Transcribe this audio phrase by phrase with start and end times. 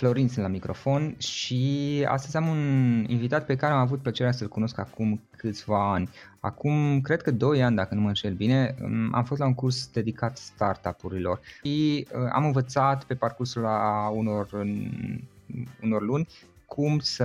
[0.00, 2.58] Florin sunt la microfon și astăzi am un
[3.08, 6.08] invitat pe care am avut plăcerea să-l cunosc acum câțiva ani.
[6.40, 8.74] Acum, cred că 2 ani, dacă nu mă înșel bine,
[9.12, 14.48] am fost la un curs dedicat startup-urilor și uh, am învățat pe parcursul la unor,
[15.82, 16.26] unor luni
[16.66, 17.24] cum să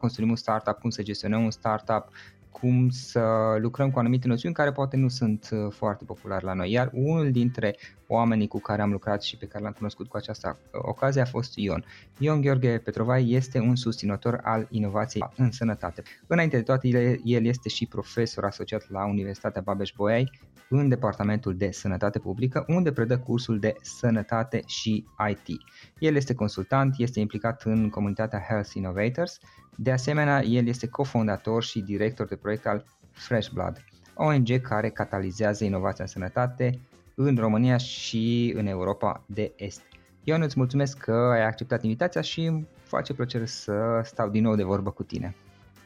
[0.00, 2.08] construim un startup, cum să gestionăm un startup,
[2.50, 6.70] cum să lucrăm cu anumite noțiuni care poate nu sunt uh, foarte populare la noi.
[6.70, 7.76] Iar unul dintre
[8.12, 11.24] oamenii cu care am lucrat și pe care l-am cunoscut cu această uh, ocazie a
[11.24, 11.84] fost Ion.
[12.18, 16.02] Ion Gheorghe Petrovai este un susținător al inovației în sănătate.
[16.26, 20.30] Înainte de toate, el este și profesor asociat la Universitatea Babeș-Bolyai
[20.68, 25.60] în Departamentul de Sănătate Publică, unde predă cursul de Sănătate și IT.
[25.98, 29.38] El este consultant, este implicat în comunitatea Health Innovators,
[29.76, 33.84] de asemenea, el este cofondator și director de proiect al Fresh Blood,
[34.14, 36.80] ONG care catalizează inovația în sănătate
[37.22, 39.82] în România și în Europa de Est.
[40.24, 44.54] Eu îți mulțumesc că ai acceptat invitația și îmi face plăcere să stau din nou
[44.54, 45.34] de vorbă cu tine.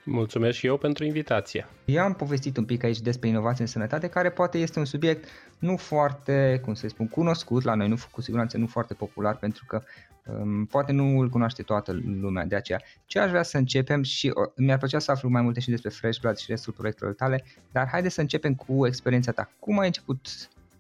[0.05, 1.67] Mulțumesc și eu pentru invitație.
[1.85, 5.29] Eu am povestit un pic aici despre inovație în sănătate, care poate este un subiect
[5.59, 9.65] nu foarte, cum să spun, cunoscut la noi, nu cu siguranță nu foarte popular, pentru
[9.67, 9.83] că
[10.27, 12.81] um, poate nu îl cunoaște toată lumea, de aceea.
[13.07, 15.91] Ce aș vrea să începem și uh, mi-ar plăcea să aflu mai multe și despre
[15.91, 19.51] Fresh Blood și restul proiectelor tale, dar haide să începem cu experiența ta.
[19.59, 20.27] Cum ai început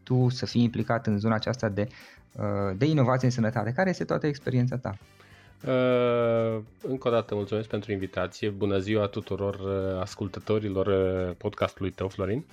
[0.04, 1.88] tu să fii implicat în zona aceasta de,
[2.32, 3.72] uh, de inovație în sănătate?
[3.72, 4.96] Care este toată experiența ta?
[5.66, 8.48] Uh, încă o dată mulțumesc pentru invitație.
[8.48, 12.44] Bună ziua tuturor uh, ascultătorilor uh, podcastului tău, Florin.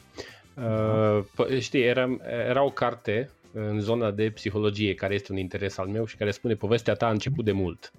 [0.56, 5.88] Uh, știi, era, era o carte în zona de psihologie, care este un interes al
[5.88, 7.92] meu și care spune povestea ta a început de mult.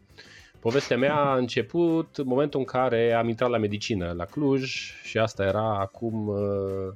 [0.61, 5.19] Povestea mea a început în momentul în care am intrat la medicină la Cluj și
[5.19, 6.93] asta era acum uh,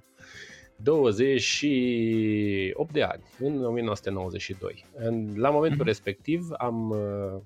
[0.76, 4.84] 28 de ani, în 1992.
[5.34, 5.86] La momentul mm-hmm.
[5.86, 7.40] respectiv am uh,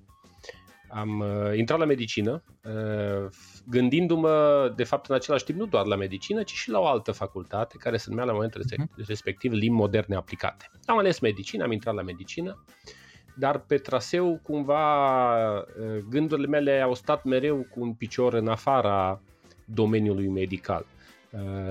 [0.93, 3.29] am uh, intrat la medicină, uh,
[3.65, 7.11] gândindu-mă, de fapt, în același timp, nu doar la medicină, ci și la o altă
[7.11, 9.05] facultate, care se numea la momentul uh-huh.
[9.07, 10.69] respectiv limbi moderne aplicate.
[10.85, 12.63] Am ales medicină, am intrat la medicină,
[13.35, 15.63] dar pe traseu, cumva, uh,
[16.09, 19.21] gândurile mele au stat mereu cu un picior în afara
[19.65, 20.85] domeniului medical.
[20.87, 21.00] Uh,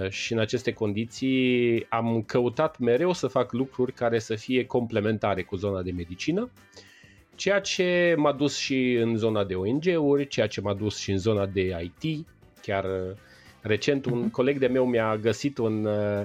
[0.09, 5.56] și în aceste condiții am căutat mereu să fac lucruri care să fie complementare cu
[5.56, 6.41] zona de medicină.
[6.43, 6.81] Uh,
[7.41, 11.19] Ceea ce m-a dus și în zona de ONG-uri, ceea ce m-a dus și în
[11.19, 12.26] zona de IT.
[12.62, 13.16] Chiar uh,
[13.60, 14.31] recent un mhm.
[14.31, 16.22] coleg de meu mi-a găsit un uh,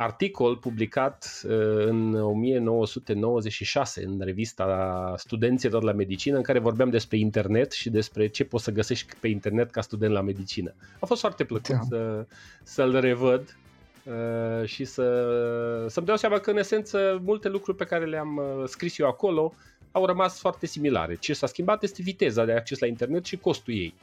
[0.00, 1.50] articol publicat uh,
[1.86, 8.44] în 1996 în revista Studenților la Medicină în care vorbeam despre internet și despre ce
[8.44, 10.74] poți să găsești pe internet ca student la medicină.
[10.98, 11.80] A fost foarte plăcut da.
[11.88, 12.26] să,
[12.62, 13.56] să-l revăd
[14.04, 18.64] uh, și să, să-mi dau seama că în esență multe lucruri pe care le-am uh,
[18.66, 19.54] scris eu acolo
[19.92, 21.14] au rămas foarte similare.
[21.14, 23.94] Ce s-a schimbat este viteza de acces la internet și costul ei.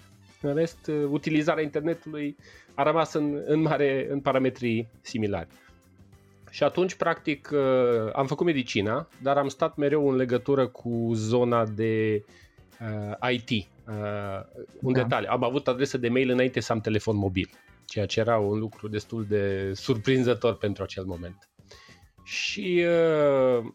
[0.41, 2.35] În rest, uh, utilizarea internetului
[2.73, 5.47] a rămas în, în mare în parametrii similari.
[6.55, 11.65] Și atunci, practic, uh, am făcut medicina, dar am stat mereu în legătură cu zona
[11.65, 12.23] de
[12.79, 13.49] uh, IT.
[13.49, 15.01] Uh, un da.
[15.01, 17.49] detaliu, am avut adresă de mail înainte să am telefon mobil,
[17.85, 21.49] ceea ce era un lucru destul de surprinzător pentru acel moment.
[22.23, 23.65] Și uh,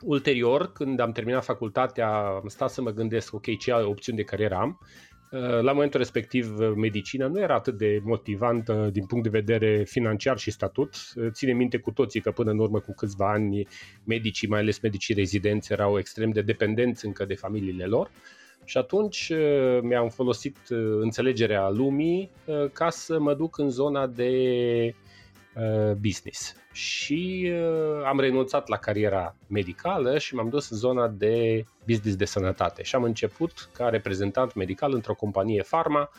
[0.00, 4.54] Ulterior, când am terminat facultatea, am stat să mă gândesc, ok, ce opțiuni de carieră
[4.54, 4.80] am.
[5.30, 10.38] Uh, la momentul respectiv, medicina nu era atât de motivantă din punct de vedere financiar
[10.38, 10.94] și statut.
[11.14, 13.66] Uh, ține minte cu toții că până în urmă cu câțiva ani
[14.04, 18.10] medicii, mai ales medicii rezidenți, erau extrem de dependenți încă de familiile lor.
[18.64, 20.56] Și atunci uh, mi-am folosit
[21.00, 22.30] înțelegerea lumii
[22.72, 24.30] ca să mă duc în zona de
[24.88, 25.17] Uh,
[26.00, 26.54] business.
[26.72, 32.24] Și uh, am renunțat la cariera medicală și m-am dus în zona de business de
[32.24, 36.10] sănătate și am început ca reprezentant medical într-o companie farma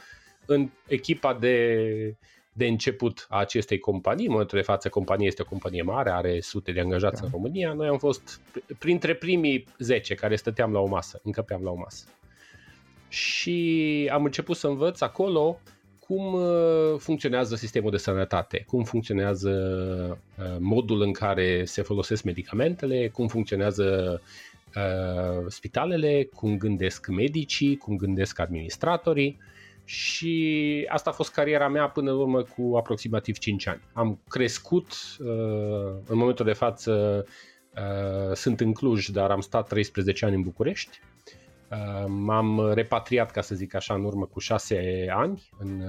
[0.46, 2.18] în echipa de,
[2.54, 4.26] de început a acestei companii.
[4.26, 7.26] În momentul de față, compania este o companie mare, are sute de angajați da.
[7.26, 7.74] în România.
[7.74, 8.42] Noi am fost
[8.80, 12.06] printre primii 10 care stăteam la o masă, încăpeam la o masă.
[13.08, 15.60] Și am început să învăț acolo
[16.10, 19.52] cum uh, funcționează sistemul de sănătate, cum funcționează
[20.38, 24.22] uh, modul în care se folosesc medicamentele, cum funcționează
[24.76, 29.38] uh, spitalele, cum gândesc medicii, cum gândesc administratorii?
[29.84, 33.82] Și asta a fost cariera mea până în urmă cu aproximativ 5 ani.
[33.94, 34.88] Am crescut,
[35.20, 35.28] uh,
[36.06, 37.26] în momentul de față
[37.76, 41.00] uh, sunt în Cluj, dar am stat 13 ani în București.
[41.72, 45.84] Uh, m-am repatriat, ca să zic așa, în urmă cu 6 ani în,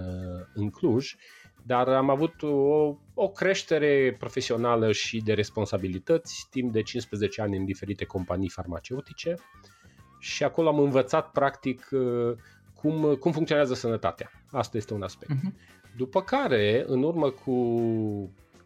[0.55, 1.15] în Cluj,
[1.63, 7.65] dar am avut o, o creștere profesională și de responsabilități timp de 15 ani în
[7.65, 9.35] diferite companii farmaceutice
[10.19, 11.89] și acolo am învățat practic
[12.75, 14.31] cum, cum funcționează sănătatea.
[14.51, 15.33] Asta este un aspect.
[15.33, 15.79] Uh-huh.
[15.97, 17.55] După care, în urmă cu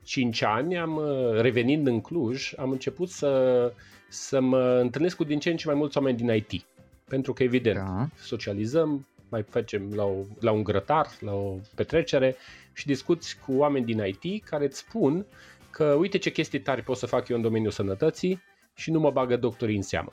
[0.03, 1.01] 5 ani, am
[1.41, 3.73] revenind în Cluj, am început să,
[4.09, 6.67] să mă întâlnesc cu din ce în ce mai mulți oameni din IT.
[7.05, 8.09] Pentru că, evident, da.
[8.17, 12.37] socializăm, mai facem la, o, la un grătar, la o petrecere
[12.73, 15.27] și discuți cu oameni din IT care îți spun
[15.71, 18.43] că uite ce chestii tari pot să fac eu în domeniul sănătății
[18.75, 20.13] și nu mă bagă doctorii în seamă.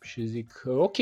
[0.00, 0.96] Și zic, ok,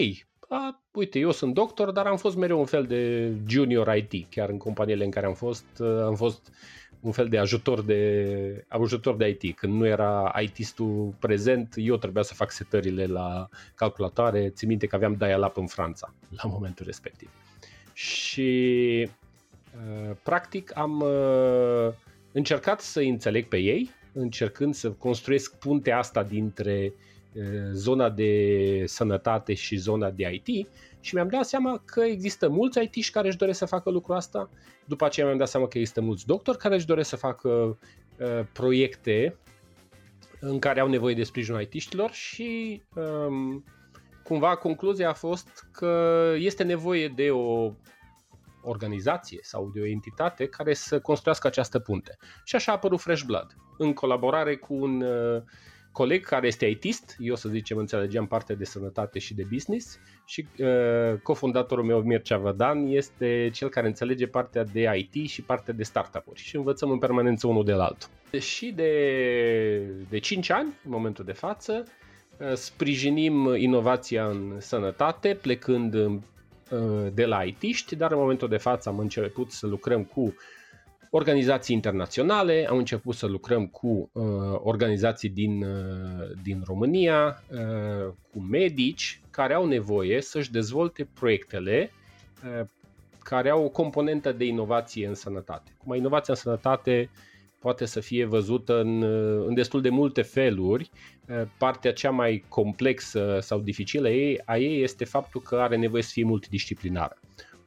[0.48, 4.48] a, uite, eu sunt doctor, dar am fost mereu un fel de junior IT, chiar
[4.48, 6.52] în companiile în care am fost, uh, am fost
[7.00, 9.56] un fel de ajutor de, ajutor de IT.
[9.56, 14.48] Când nu era IT-istul prezent, eu trebuia să fac setările la calculatoare.
[14.48, 17.30] Țin minte că aveam dial-up în Franța la momentul respectiv.
[17.92, 19.08] Și
[19.74, 21.92] uh, practic am uh,
[22.32, 26.92] încercat să înțeleg pe ei, încercând să construiesc puntea asta dintre
[27.72, 30.68] zona de sănătate și zona de IT
[31.00, 34.50] și mi-am dat seama că există mulți it care își doresc să facă lucrul asta,
[34.88, 38.40] după aceea mi-am dat seama că există mulți doctori care își doresc să facă uh,
[38.52, 39.36] proiecte
[40.40, 43.64] în care au nevoie de sprijinul IT-știlor și um,
[44.24, 47.72] cumva concluzia a fost că este nevoie de o
[48.62, 52.16] organizație sau de o entitate care să construiască această punte.
[52.44, 55.42] Și așa a apărut Fresh Blood, în colaborare cu un uh,
[55.92, 60.46] coleg care este ITist, eu să zicem înțelegeam parte de sănătate și de business și
[60.58, 65.82] uh, cofondatorul meu Mircea Vădan este cel care înțelege partea de IT și partea de
[65.82, 68.08] startup-uri și învățăm în permanență unul de la altul.
[68.40, 68.92] Și de,
[70.08, 71.84] de 5 ani, în momentul de față,
[72.38, 76.18] uh, sprijinim inovația în sănătate plecând uh,
[77.12, 80.34] de la IT-ști, dar în momentul de față am început să lucrăm cu
[81.10, 84.24] organizații internaționale, am început să lucrăm cu uh,
[84.62, 91.90] organizații din, uh, din România, uh, cu medici care au nevoie să-și dezvolte proiectele
[92.60, 92.66] uh,
[93.22, 95.70] care au o componentă de inovație în sănătate.
[95.84, 97.10] Cum inovația în sănătate
[97.58, 100.90] poate să fie văzută în, uh, în destul de multe feluri.
[101.28, 104.08] Uh, partea cea mai complexă sau dificilă
[104.44, 107.18] a ei este faptul că are nevoie să fie multidisciplinară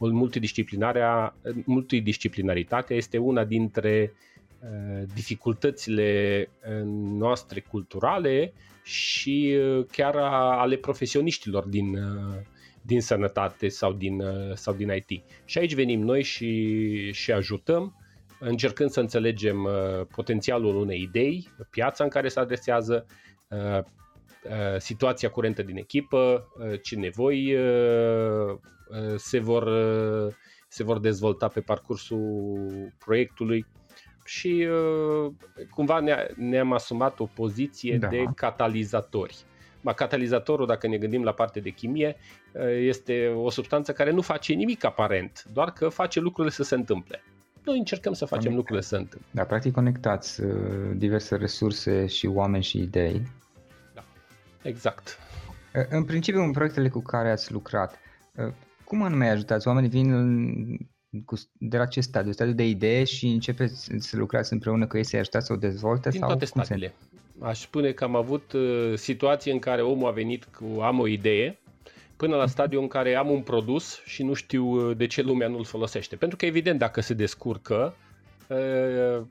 [0.09, 4.13] multidisciplinarea, multidisciplinaritatea este una dintre
[4.59, 6.81] uh, dificultățile uh,
[7.18, 8.53] noastre culturale
[8.83, 10.15] și uh, chiar
[10.57, 11.98] ale profesioniștilor din,
[12.81, 15.24] din sănătate sau din, sau din IT.
[15.45, 17.95] Și aici venim noi și, și ajutăm,
[18.39, 19.68] încercând să înțelegem
[20.15, 23.06] potențialul unei idei, piața în care se adresează,
[24.77, 26.47] situația curentă din echipă,
[26.81, 28.59] ce nevoi Uh,
[29.16, 30.34] se vor, uh,
[30.68, 33.66] se vor dezvolta pe parcursul proiectului
[34.26, 35.32] și uh,
[35.70, 38.08] cumva ne, ne-am asumat o poziție da.
[38.08, 39.38] de catalizatori.
[39.82, 42.16] Ba, catalizatorul, dacă ne gândim la partea de chimie,
[42.80, 47.24] este o substanță care nu face nimic aparent, doar că face lucrurile să se întâmple.
[47.64, 48.57] Noi încercăm să facem Conectat.
[48.57, 49.28] lucrurile să se întâmple.
[49.31, 50.42] Da, practic conectați
[50.95, 53.21] diverse resurse și oameni și idei.
[53.94, 54.04] Da,
[54.62, 55.18] exact.
[55.90, 58.00] În principiu, în proiectele cu care ați lucrat,
[58.92, 59.68] cum anume ajutați?
[59.68, 60.10] Oamenii vin
[61.26, 62.31] cu, de la ce stadiu?
[62.31, 66.10] Stadiu de idee și începeți să lucrați împreună cu ei să-i ajutați să o dezvolte?
[66.10, 66.94] Din sau toate stadiile.
[67.10, 67.45] Se...
[67.45, 71.07] Aș spune că am avut uh, situații în care omul a venit cu am o
[71.07, 71.60] idee,
[72.18, 75.48] până la stadiul în care am un produs și nu știu uh, de ce lumea
[75.48, 76.16] nu-l folosește.
[76.16, 77.95] Pentru că, evident, dacă se descurcă,
[78.48, 79.21] uh,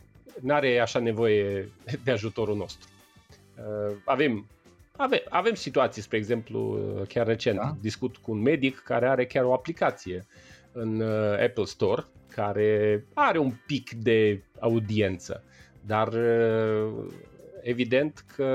[0.41, 1.69] n-are așa nevoie
[2.05, 2.89] de ajutorul nostru.
[3.57, 4.47] Uh, avem
[5.03, 6.79] Ave, avem situații, spre exemplu,
[7.09, 7.77] chiar recent, da?
[7.81, 10.27] discut cu un medic care are chiar o aplicație
[10.73, 15.45] în uh, Apple Store care are un pic de audiență,
[15.87, 17.13] dar uh,
[17.63, 18.47] evident că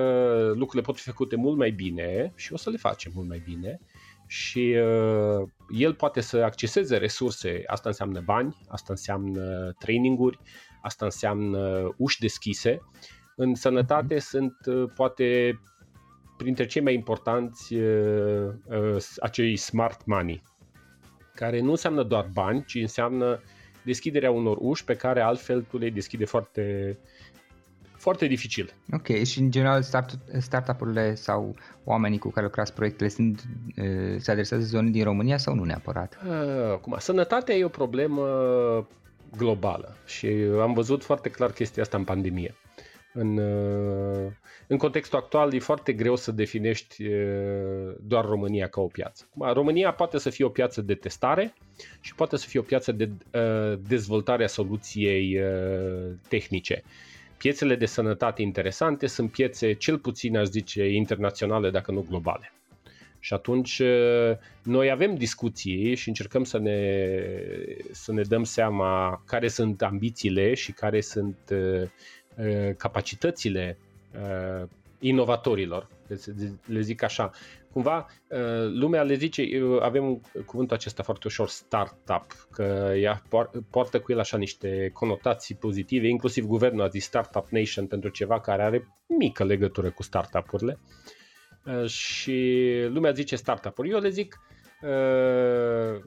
[0.47, 3.79] lucrurile pot fi făcute mult mai bine și o să le facem mult mai bine
[4.27, 5.47] și uh,
[5.77, 10.39] el poate să acceseze resurse, asta înseamnă bani, asta înseamnă traininguri,
[10.81, 12.79] asta înseamnă uși deschise.
[13.35, 14.19] În sănătate uh-huh.
[14.19, 15.59] sunt uh, poate
[16.37, 20.43] printre cei mai importanți uh, uh, acei smart money,
[21.35, 23.41] care nu înseamnă doar bani, ci înseamnă
[23.83, 26.97] deschiderea unor uși pe care altfel tu le deschide foarte,
[27.97, 28.73] foarte dificil.
[28.91, 33.43] Ok, și în general start, startup-urile sau oamenii cu care lucrați proiectele sunt,
[34.17, 36.17] se adresează zonei din România sau nu neapărat?
[36.71, 38.27] Acum, sănătatea e o problemă
[39.37, 40.27] globală și
[40.61, 42.55] am văzut foarte clar chestia asta în pandemie.
[43.17, 43.37] În,
[44.67, 47.03] în contextul actual e foarte greu să definești
[48.01, 49.29] doar România ca o piață.
[49.39, 51.53] România poate să fie o piață de testare
[51.99, 53.09] și poate să fie o piață de
[53.87, 55.39] dezvoltare a soluției
[56.27, 56.83] tehnice.
[57.37, 62.53] Piețele de sănătate interesante sunt piețe cel puțin, aș zice, internaționale, dacă nu globale.
[63.19, 63.81] Și atunci
[64.63, 67.09] noi avem discuții și încercăm să ne,
[67.91, 71.37] să ne dăm seama care sunt ambițiile și care sunt
[72.77, 73.77] capacitățile
[74.99, 75.87] inovatorilor,
[76.65, 77.31] le zic așa.
[77.71, 78.05] Cumva
[78.73, 79.43] lumea le zice,
[79.79, 83.21] avem cuvântul acesta foarte ușor, startup, că ea
[83.69, 88.39] poartă cu el așa niște conotații pozitive, inclusiv guvernul a zis Startup Nation pentru ceva
[88.39, 90.79] care are mică legătură cu startup-urile
[91.85, 93.89] și lumea zice startup-uri.
[93.89, 94.39] Eu le zic
[94.81, 96.01] uh,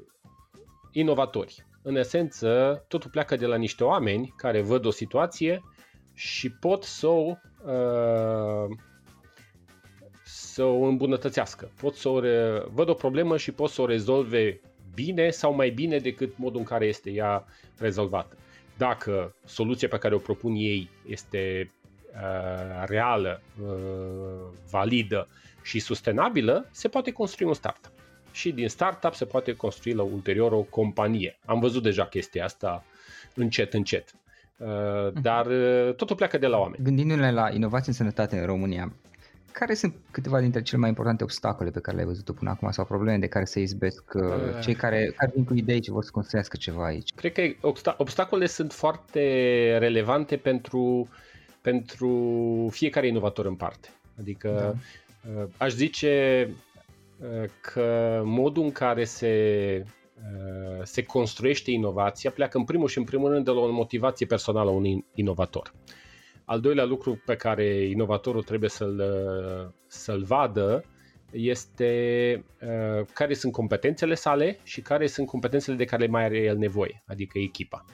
[0.93, 1.67] inovatori.
[1.83, 5.63] În esență, totul pleacă de la niște oameni care văd o situație
[6.19, 8.77] și pot să o, uh,
[10.25, 11.71] să o îmbunătățească.
[11.81, 12.63] Pot să o re...
[12.73, 14.61] văd o problemă și pot să o rezolve
[14.95, 17.45] bine sau mai bine decât modul în care este ea
[17.79, 18.37] rezolvată.
[18.77, 21.73] Dacă soluția pe care o propun ei este
[22.13, 25.29] uh, reală, uh, validă
[25.63, 27.93] și sustenabilă, se poate construi un startup.
[28.33, 31.39] Și din startup se poate construi la ulterior o companie.
[31.45, 32.85] Am văzut deja chestia asta
[33.35, 34.15] încet, încet.
[34.59, 36.85] Uh, dar uh, totul pleacă de la oameni.
[36.85, 38.93] Gândindu-ne la inovație în sănătate în România,
[39.53, 42.85] care sunt câteva dintre cele mai importante obstacole pe care le-ai văzut până acum sau
[42.85, 44.23] probleme de care se izbesc uh,
[44.63, 47.13] cei care, care vin cu idei și vor să construiască ceva aici?
[47.15, 47.43] Cred că
[47.97, 49.21] obstacolele sunt foarte
[49.79, 51.09] relevante pentru,
[51.61, 53.89] pentru fiecare inovator în parte.
[54.19, 54.77] Adică
[55.35, 55.47] da.
[55.57, 56.49] aș zice
[57.61, 59.98] că modul în care se Uh,
[60.83, 64.71] se construiește inovația pleacă în primul și în primul rând de la o motivație personală
[64.71, 65.73] a unui inovator.
[66.45, 70.85] Al doilea lucru pe care inovatorul trebuie să-l, uh, să-l vadă
[71.31, 76.57] este uh, care sunt competențele sale și care sunt competențele de care mai are el
[76.57, 77.85] nevoie, adică echipa.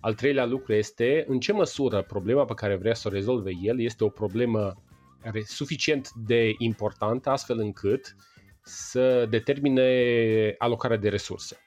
[0.00, 3.80] Al treilea lucru este în ce măsură problema pe care vrea să o rezolve el
[3.80, 4.82] este o problemă
[5.44, 8.16] suficient de importantă astfel încât
[8.62, 11.62] să determine alocarea de resurse.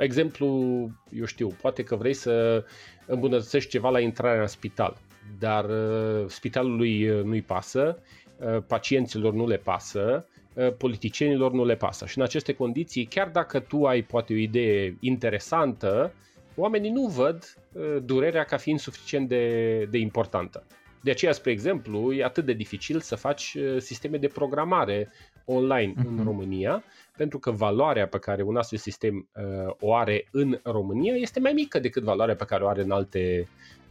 [0.00, 0.46] Exemplu,
[1.10, 2.64] eu știu, poate că vrei să
[3.06, 4.96] îmbunătățești ceva la intrarea în spital,
[5.38, 7.98] dar uh, spitalului uh, nu-i pasă,
[8.36, 10.26] uh, pacienților nu le pasă,
[10.78, 12.06] politicienilor nu le pasă.
[12.06, 16.12] Și în aceste condiții, chiar dacă tu ai poate o idee interesantă,
[16.56, 17.58] oamenii nu văd
[18.04, 20.66] durerea ca fiind suficient de, de importantă.
[21.00, 25.12] De aceea, spre exemplu, e atât de dificil să faci sisteme de programare
[25.44, 26.06] online uh-huh.
[26.06, 26.24] în mhm.
[26.24, 26.82] România,
[27.20, 31.52] pentru că valoarea pe care un astfel sistem uh, o are în România este mai
[31.52, 33.48] mică decât valoarea pe care o are în alte,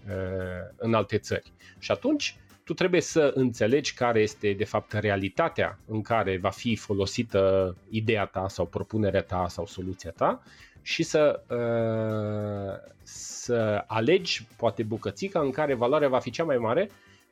[0.08, 1.52] uh, în alte țări.
[1.80, 6.76] Și atunci tu trebuie să înțelegi care este de fapt realitatea în care va fi
[6.76, 10.42] folosită ideea ta sau propunerea ta sau soluția ta
[10.82, 16.90] și să, uh, să alegi poate bucățica în care valoarea va fi cea mai mare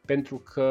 [0.08, 0.70] pentru că,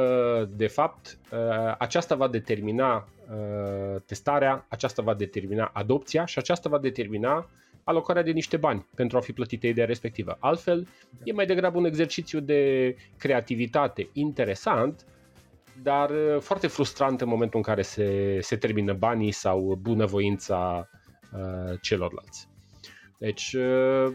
[0.57, 6.78] de fapt, uh, aceasta va determina uh, testarea, aceasta va determina adopția și aceasta va
[6.78, 7.49] determina
[7.85, 10.37] alocarea de niște bani pentru a fi plătită ideea respectivă.
[10.40, 10.87] Altfel,
[11.25, 15.07] e mai degrabă un exercițiu de creativitate interesant,
[15.83, 20.88] dar uh, foarte frustrant în momentul în care se, se termină banii sau bunăvoința
[21.33, 22.49] uh, celorlalți.
[23.19, 24.12] Deci, uh,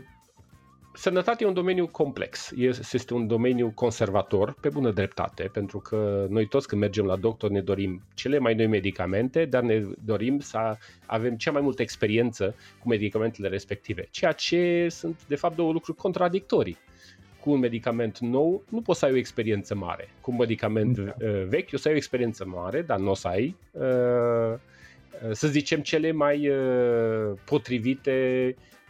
[0.94, 2.52] Sănătatea e un domeniu complex,
[2.92, 7.50] este un domeniu conservator, pe bună dreptate, pentru că noi toți când mergem la doctor
[7.50, 12.56] ne dorim cele mai noi medicamente, dar ne dorim să avem cea mai multă experiență
[12.80, 16.78] cu medicamentele respective, ceea ce sunt de fapt două lucruri contradictorii.
[17.40, 20.10] Cu un medicament nou nu poți să ai o experiență mare.
[20.22, 21.14] Cu un medicament da.
[21.20, 24.60] Uh, vechi o să ai o experiență mare, dar nu o să ai, uh,
[25.32, 28.81] să zicem, cele mai uh, potrivite Uh,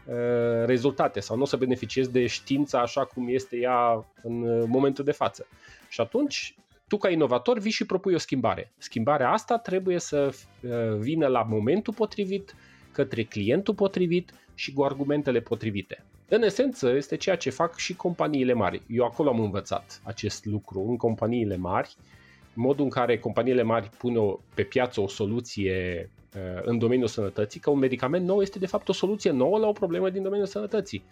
[0.65, 5.03] rezultate sau nu o să beneficiezi de știința așa cum este ea în uh, momentul
[5.03, 5.47] de față.
[5.89, 6.55] Și atunci,
[6.87, 8.71] tu ca inovator vii și propui o schimbare.
[8.77, 10.29] Schimbarea asta trebuie să
[10.61, 12.55] uh, vină la momentul potrivit,
[12.91, 16.05] către clientul potrivit și cu argumentele potrivite.
[16.27, 18.81] În esență, este ceea ce fac și companiile mari.
[18.87, 21.95] Eu acolo am învățat acest lucru în companiile mari,
[22.53, 26.20] modul în care companiile mari pun pe piață o soluție Uh,
[26.63, 29.71] în domeniul sănătății, că un medicament nou este de fapt o soluție nouă la o
[29.71, 31.03] problemă din domeniul sănătății.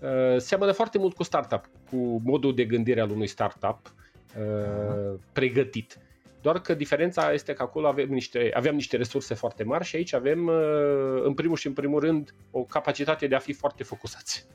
[0.00, 3.92] Uh, seamănă foarte mult cu startup, cu modul de gândire al unui startup,
[4.38, 5.98] uh, pregătit.
[6.40, 10.12] Doar că diferența este că acolo avem niște, aveam niște resurse foarte mari și aici
[10.12, 14.46] avem, uh, în primul și în primul rând, o capacitate de a fi foarte focusați.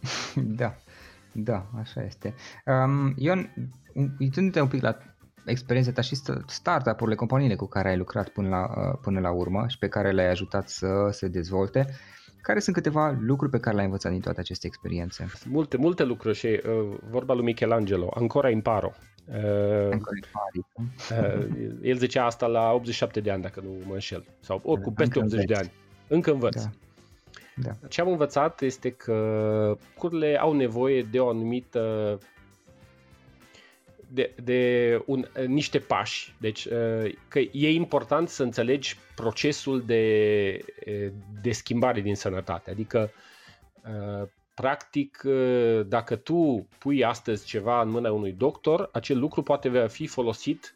[0.34, 0.76] Da,
[1.32, 2.34] da, așa este.
[2.66, 3.54] Um, Ion,
[4.18, 4.98] uitându-te un pic la
[5.44, 6.14] experiența ta și
[6.46, 10.10] startup-urile, companiile cu care ai lucrat până la, uh, până la urmă și pe care
[10.10, 11.86] le-ai ajutat să se dezvolte,
[12.42, 15.26] care sunt câteva lucruri pe care le-ai învățat din toate aceste experiențe?
[15.48, 18.92] Multe, multe lucruri și uh, vorba lui Michelangelo, ancora imparo.
[19.26, 19.96] Uh,
[21.10, 21.46] uh,
[21.82, 25.44] el zicea asta la 87 de ani, dacă nu mă înșel, sau oricum peste 80
[25.44, 25.72] de ani.
[26.08, 26.62] Încă învăț.
[26.62, 26.70] Da.
[27.56, 27.70] Da.
[27.88, 32.18] Ce am învățat este că cururile au nevoie de o anumită
[34.12, 36.34] de, de un, niște pași.
[36.38, 40.64] Deci uh, că e important să înțelegi procesul de,
[41.42, 42.70] de schimbare din sănătate.
[42.70, 43.10] Adică
[43.84, 49.86] uh, practic uh, dacă tu pui astăzi ceva în mâna unui doctor, acel lucru poate
[49.88, 50.74] fi folosit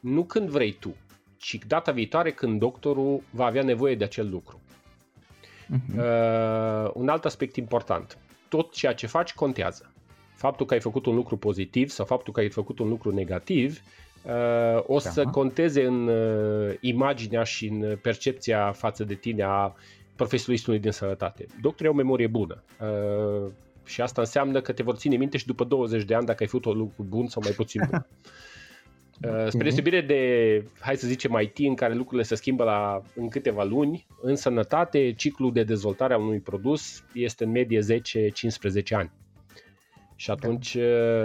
[0.00, 0.96] nu când vrei tu,
[1.36, 4.60] ci data viitoare când doctorul va avea nevoie de acel lucru.
[5.66, 5.96] Uh-huh.
[5.96, 8.18] Uh, un alt aspect important.
[8.48, 9.92] Tot ceea ce faci contează
[10.38, 13.80] faptul că ai făcut un lucru pozitiv sau faptul că ai făcut un lucru negativ
[14.22, 15.30] uh, o să da.
[15.30, 19.74] conteze în uh, imaginea și în percepția față de tine a
[20.16, 21.46] profesionistului din sănătate.
[21.60, 23.50] Doctorii au o memorie bună uh,
[23.84, 26.48] și asta înseamnă că te vor ține minte și după 20 de ani dacă ai
[26.48, 28.06] făcut un lucru bun sau mai puțin bun.
[29.24, 29.46] Okay.
[29.50, 33.64] Spre deosebire de, hai să zicem, IT, în care lucrurile se schimbă la, în câteva
[33.64, 39.10] luni, în sănătate, ciclul de dezvoltare a unui produs este în medie 10-15 ani.
[40.20, 40.74] Și atunci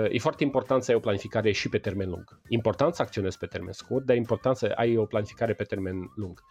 [0.10, 2.40] e foarte important să ai o planificare și pe termen lung.
[2.48, 6.44] Important să acționezi pe termen scurt, dar important să ai o planificare pe termen lung.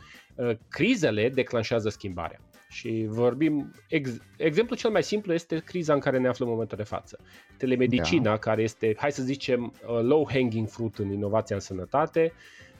[0.68, 2.40] Crizele declanșează schimbarea.
[2.68, 6.76] Și vorbim, ex, exemplul cel mai simplu este criza în care ne aflăm în momentul
[6.76, 7.18] de față.
[7.56, 8.38] Telemedicina, da.
[8.38, 12.32] care este, hai să zicem, low hanging fruit în inovația în sănătate,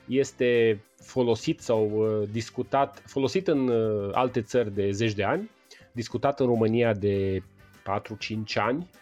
[0.08, 3.70] este folosit sau discutat, folosit în
[4.12, 5.50] alte țări de zeci de ani,
[5.92, 7.42] discutat în România de 4-5
[8.54, 8.90] ani,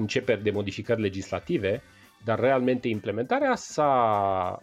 [0.00, 1.82] începeri de modificări legislative,
[2.24, 3.92] dar realmente implementarea s-a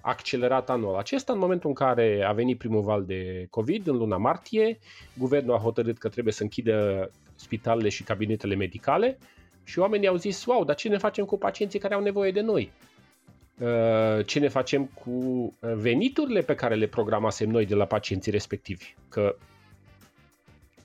[0.02, 4.18] accelerat anul acesta în momentul în care a venit primul val de COVID în luna
[4.18, 4.80] martie,
[5.18, 9.18] guvernul a hotărât că trebuie să închidă spitalele și cabinetele medicale
[9.64, 12.42] și oamenii au zis, wow, dar ce ne facem cu pacienții care au nevoie de
[12.42, 12.72] noi?
[13.60, 18.96] Uh, ce ne facem cu veniturile pe care le programasem noi de la pacienții respectivi?
[19.10, 19.36] Că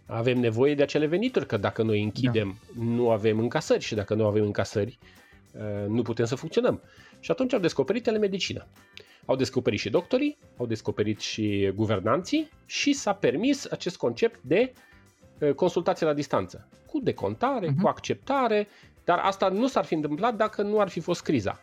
[0.06, 2.84] avem nevoie de acele venituri, că dacă noi închidem, da.
[2.84, 4.98] nu avem încasări și dacă nu avem încasări,
[5.52, 6.82] uh, nu putem să funcționăm.
[7.20, 8.66] Și atunci au descoperit telemedicină.
[9.24, 14.72] Au descoperit și doctorii, au descoperit și guvernanții și s-a permis acest concept de
[15.38, 17.82] uh, consultație la distanță, cu decontare, uh-huh.
[17.82, 18.68] cu acceptare,
[19.04, 21.60] dar asta nu s-ar fi întâmplat dacă nu ar fi fost criza.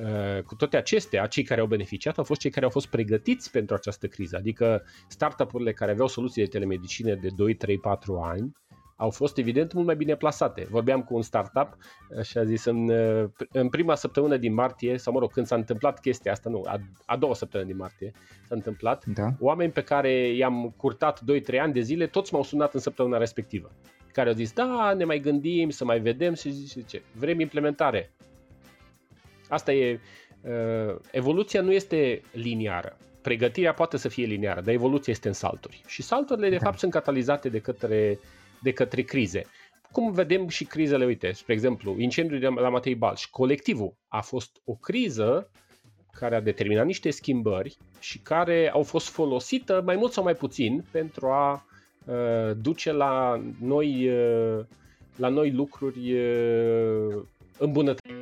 [0.00, 3.50] Uh, cu toate acestea, cei care au beneficiat au fost cei care au fost pregătiți
[3.50, 8.52] pentru această criză, adică startup-urile care aveau soluții de telemedicină de 2, 3, 4 ani
[8.96, 10.66] au fost evident mult mai bine plasate.
[10.70, 11.76] Vorbeam cu un startup
[12.22, 15.54] și a zis în, uh, în prima săptămână din martie, sau mă rog, când s-a
[15.54, 18.12] întâmplat chestia asta, nu, a, a doua săptămână din martie
[18.48, 19.28] s-a întâmplat, da.
[19.40, 23.70] oameni pe care i-am curtat 2-3 ani de zile, toți m-au sunat în săptămâna respectivă
[24.12, 28.12] care au zis, da, ne mai gândim, să mai vedem și zice, vrem implementare.
[29.52, 30.00] Asta e,
[30.42, 32.96] uh, evoluția nu este liniară.
[33.22, 35.82] Pregătirea poate să fie liniară, dar evoluția este în salturi.
[35.86, 36.64] Și salturile, de da.
[36.64, 38.18] fapt, sunt catalizate de către,
[38.62, 39.46] de către crize.
[39.90, 44.60] Cum vedem și crizele, uite, spre exemplu, incendiul de la Matei Balș, colectivul a fost
[44.64, 45.50] o criză
[46.12, 50.84] care a determinat niște schimbări și care au fost folosită mai mult sau mai puțin
[50.90, 51.66] pentru a
[52.04, 54.64] uh, duce la noi, uh,
[55.16, 57.22] la noi lucruri uh,
[57.58, 58.21] îmbunătățite.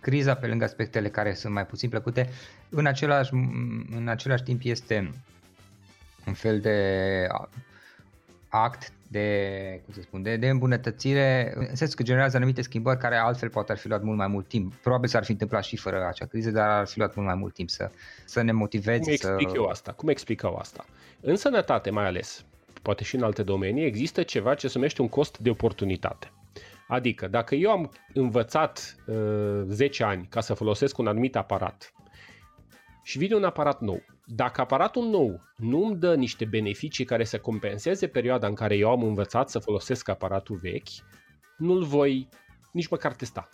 [0.00, 2.28] Criza, pe lângă aspectele care sunt mai puțin plăcute,
[2.68, 3.32] în același,
[3.96, 5.10] în același timp este
[6.26, 7.26] un fel de
[8.48, 13.16] act de, cum să spun, de, de îmbunătățire, în sensul că generează anumite schimbări care
[13.16, 14.74] altfel poate ar fi luat mult mai mult timp.
[14.74, 17.54] Probabil s-ar fi întâmplat și fără acea criză, dar ar fi luat mult mai mult
[17.54, 17.90] timp să,
[18.24, 18.98] să ne motiveze.
[18.98, 19.54] Cum explic să...
[19.54, 19.92] eu asta?
[19.92, 20.84] Cum explicau asta?
[21.20, 22.44] În sănătate mai ales,
[22.82, 26.30] poate și în alte domenii, există ceva ce se numește un cost de oportunitate.
[26.90, 31.92] Adică, dacă eu am învățat uh, 10 ani ca să folosesc un anumit aparat
[33.02, 37.38] și vine un aparat nou, dacă aparatul nou nu îmi dă niște beneficii care să
[37.38, 40.88] compenseze perioada în care eu am învățat să folosesc aparatul vechi,
[41.56, 42.28] nu-l voi
[42.72, 43.48] nici măcar testa.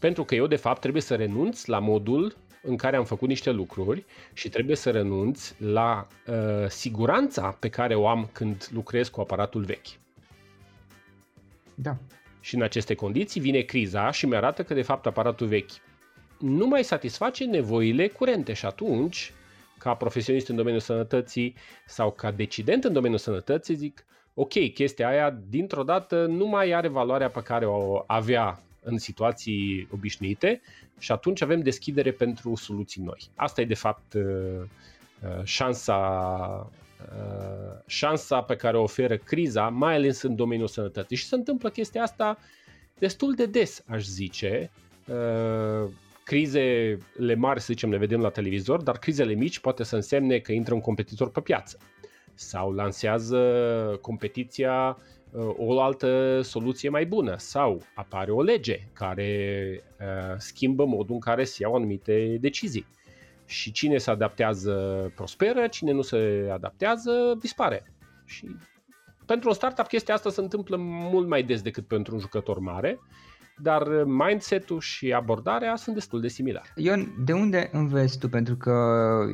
[0.00, 3.50] Pentru că eu, de fapt, trebuie să renunț la modul în care am făcut niște
[3.50, 9.20] lucruri și trebuie să renunț la uh, siguranța pe care o am când lucrez cu
[9.20, 9.86] aparatul vechi.
[11.80, 11.96] Da.
[12.40, 15.70] Și în aceste condiții vine criza și mi-arată că, de fapt, aparatul vechi
[16.38, 19.32] nu mai satisface nevoile curente și atunci,
[19.78, 21.54] ca profesionist în domeniul sănătății
[21.86, 26.88] sau ca decident în domeniul sănătății, zic, ok, chestia aia dintr-o dată nu mai are
[26.88, 30.60] valoarea pe care o avea în situații obișnuite
[30.98, 33.30] și atunci avem deschidere pentru soluții noi.
[33.34, 35.96] Asta e de fapt uh, uh, șansa
[36.70, 36.78] uh,
[37.86, 41.16] șansa pe care o oferă criza, mai ales în domeniul sănătății.
[41.16, 42.38] Și se întâmplă chestia asta
[42.98, 44.70] destul de des, aș zice.
[46.24, 50.52] Crizele mari, să zicem, le vedem la televizor, dar crizele mici poate să însemne că
[50.52, 51.78] intră un competitor pe piață
[52.38, 53.38] sau lansează
[54.00, 54.98] competiția
[55.30, 61.20] uh, o altă soluție mai bună sau apare o lege care uh, schimbă modul în
[61.20, 62.86] care se iau anumite decizii.
[63.48, 64.72] Și cine se adaptează
[65.14, 67.92] prosperă, cine nu se adaptează dispare.
[68.24, 68.56] Și
[69.26, 73.00] pentru un startup chestia asta se întâmplă mult mai des decât pentru un jucător mare
[73.62, 76.72] dar mindset-ul și abordarea sunt destul de similare.
[76.74, 78.28] Ion, de unde înveți tu?
[78.28, 78.74] Pentru că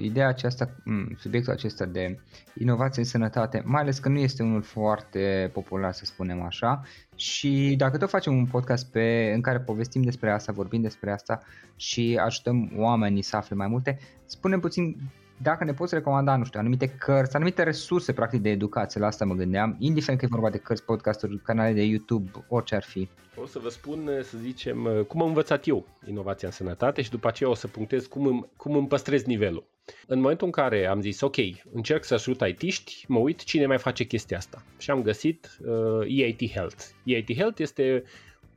[0.01, 0.71] ideea aceasta,
[1.19, 2.19] subiectul acesta de
[2.55, 6.83] inovație în sănătate, mai ales că nu este unul foarte popular, să spunem așa,
[7.17, 11.43] și dacă tot facem un podcast pe, în care povestim despre asta, vorbim despre asta
[11.77, 14.97] și ajutăm oamenii să afle mai multe, spune puțin
[15.43, 19.25] dacă ne poți recomanda, nu știu, anumite cărți, anumite resurse practic de educație, la asta
[19.25, 23.09] mă gândeam, indiferent că e vorba de cărți, podcasturi, canale de YouTube, orice ar fi.
[23.37, 27.29] O să vă spun, să zicem, cum am învățat eu inovația în sănătate și după
[27.29, 29.65] aceea o să punctez cum îmi, cum îmi păstrez nivelul.
[30.07, 31.37] În momentul în care am zis, ok,
[31.73, 34.63] încerc să ajut IT-ști, mă uit cine mai face chestia asta.
[34.79, 36.85] Și am găsit uh, EIT Health.
[37.05, 38.03] EIT Health este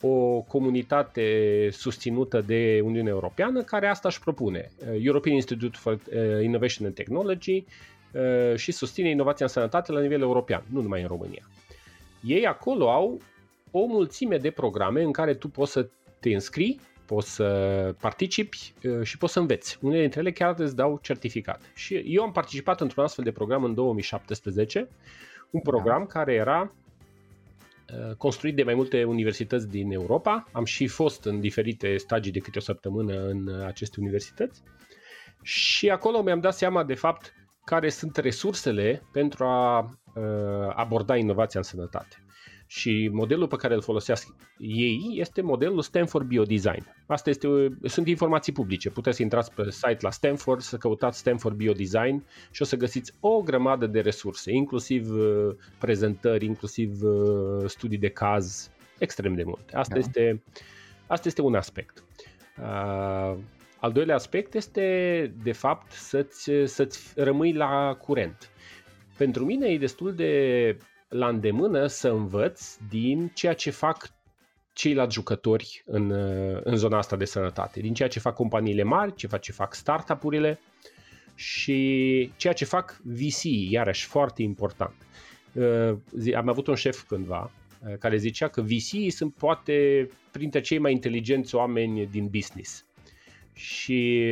[0.02, 4.72] o comunitate susținută de Uniunea Europeană care asta își propune.
[4.80, 7.66] Uh, European Institute for uh, Innovation and Technology
[8.12, 11.48] uh, și susține inovația în sănătate la nivel european, nu numai în România.
[12.24, 13.22] Ei acolo au
[13.72, 15.88] o mulțime de programe în care tu poți să
[16.20, 17.46] te înscrii, poți să
[18.00, 19.78] participi și poți să înveți.
[19.82, 21.62] Unele dintre ele chiar îți dau certificat.
[21.76, 24.88] Și eu am participat într-un astfel de program în 2017,
[25.50, 26.20] un program da.
[26.20, 26.87] care era Uh,
[28.17, 30.50] construit de mai multe universități din Europa.
[30.52, 34.62] Am și fost în diferite stagii de câte o săptămână în aceste universități
[35.41, 37.34] și acolo mi-am dat seama de fapt
[37.65, 40.23] care sunt resursele pentru a uh,
[40.76, 42.27] aborda inovația în sănătate.
[42.68, 44.28] Și modelul pe care îl folosesc
[44.58, 46.96] ei este modelul Stanford Biodesign.
[47.06, 47.48] Asta este,
[47.84, 48.90] sunt informații publice.
[48.90, 53.14] Puteți să intrați pe site la Stanford, să căutați Stanford Biodesign și o să găsiți
[53.20, 59.76] o grămadă de resurse, inclusiv uh, prezentări, inclusiv uh, studii de caz, extrem de multe.
[59.76, 60.00] Asta, da.
[60.00, 60.44] este,
[61.08, 62.04] asta este un aspect.
[62.62, 63.38] Uh,
[63.80, 68.50] al doilea aspect este, de fapt, să-ți, să-ți rămâi la curent.
[69.18, 74.10] Pentru mine e destul de la îndemână să învăț din ceea ce fac
[74.74, 76.12] ceilalți jucători în,
[76.63, 80.60] în zona asta de sănătate, din ceea ce fac companiile mari, ceea ce fac startup-urile
[81.36, 84.96] și ceea ce fac VC, iarăși foarte important.
[85.54, 87.52] Uh, am avut un șef cândva
[87.88, 92.86] uh, care zicea că VC sunt poate printre cei mai inteligenți oameni din business.
[93.54, 94.26] Și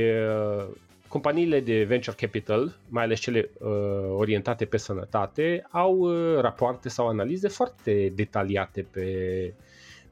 [0.59, 0.75] uh,
[1.15, 3.69] companiile de venture capital, mai ales cele uh,
[4.17, 9.08] orientate pe sănătate, au uh, rapoarte sau analize foarte detaliate pe,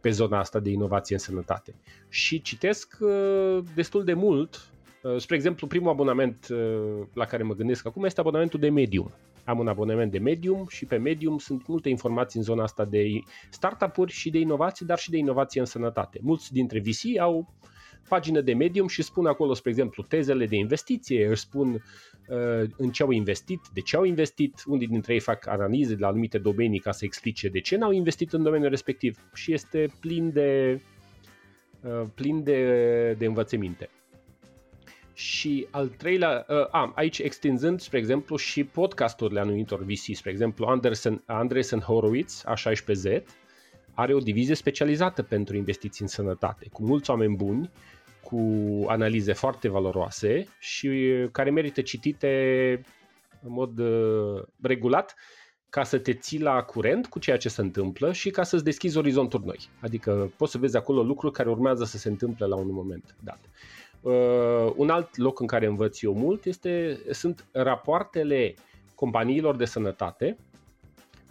[0.02, 1.76] pe zona asta de inovație în sănătate.
[2.10, 4.70] Și citesc uh, destul de mult.
[5.02, 9.12] Uh, spre exemplu, primul abonament uh, la care mă gândesc acum este abonamentul de Medium.
[9.46, 13.06] Am un abonament de Medium și pe Medium sunt multe informații în zona asta de
[13.50, 16.20] startup-uri și de inovație, dar și de inovație în sănătate.
[16.22, 17.72] Mulți dintre VC au uh,
[18.08, 22.92] pagină de medium și spun acolo, spre exemplu, tezele de investiție, își spun uh, în
[22.92, 26.38] ce au investit, de ce au investit, unii dintre ei fac analize de la anumite
[26.38, 30.82] domenii ca să explice de ce n-au investit în domeniul respectiv și este plin de,
[31.82, 33.90] uh, plin de, de învățăminte.
[35.14, 40.66] Și al treilea, uh, a, aici extinzând, spre exemplu, și podcasturile anumitor VC, spre exemplu,
[40.66, 43.24] Anderson, Andresen Horowitz, A16Z,
[43.94, 47.70] are o divizie specializată pentru investiții în sănătate, cu mulți oameni buni,
[48.24, 48.40] cu
[48.88, 50.90] analize foarte valoroase și
[51.32, 52.30] care merită citite
[53.44, 55.16] în mod uh, regulat,
[55.70, 58.98] ca să te ții la curent cu ceea ce se întâmplă și ca să-ți deschizi
[58.98, 59.70] orizonturi noi.
[59.82, 63.40] Adică poți să vezi acolo lucruri care urmează să se întâmple la un moment dat.
[64.02, 68.54] Uh, un alt loc în care învăț eu mult este, sunt rapoartele
[68.96, 70.38] companiilor de sănătate,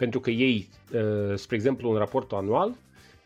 [0.03, 2.75] pentru că ei, uh, spre exemplu, un raport anual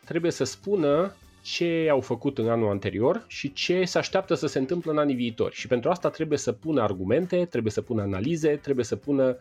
[0.04, 4.58] trebuie să spună ce au făcut în anul anterior și ce se așteaptă să se
[4.58, 5.54] întâmple în anii viitori.
[5.54, 9.36] Și pentru asta trebuie să pună argumente, trebuie să pună analize, trebuie să pună,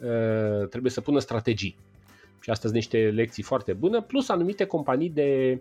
[0.00, 1.76] uh, trebuie să pună strategii.
[2.40, 5.60] Și astea sunt niște lecții foarte bune, plus anumite companii de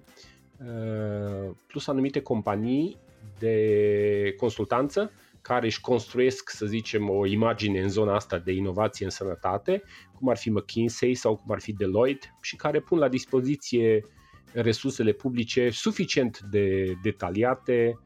[0.60, 2.98] uh, plus anumite companii
[3.40, 5.12] de consultanță
[5.44, 9.84] care își construiesc, să zicem, o imagine în zona asta de inovație în sănătate,
[10.16, 14.06] cum ar fi McKinsey sau cum ar fi Deloitte și care pun la dispoziție
[14.54, 18.00] resursele publice suficient de detaliate,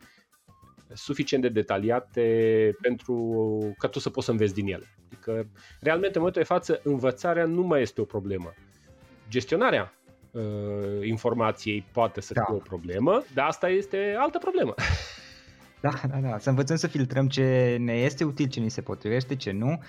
[0.94, 4.96] suficient de detaliate pentru ca tu să poți să înveți din ele.
[5.06, 8.54] Adică, realmente, în momentul de față, învățarea nu mai este o problemă.
[9.30, 9.94] Gestionarea
[10.32, 10.42] uh,
[11.02, 12.44] informației poate să da.
[12.44, 14.74] fie o problemă, dar asta este altă problemă.
[15.82, 16.38] Da, da, da.
[16.38, 19.82] Să învățăm să filtrăm ce ne este util, ce ni se potrivește, ce nu,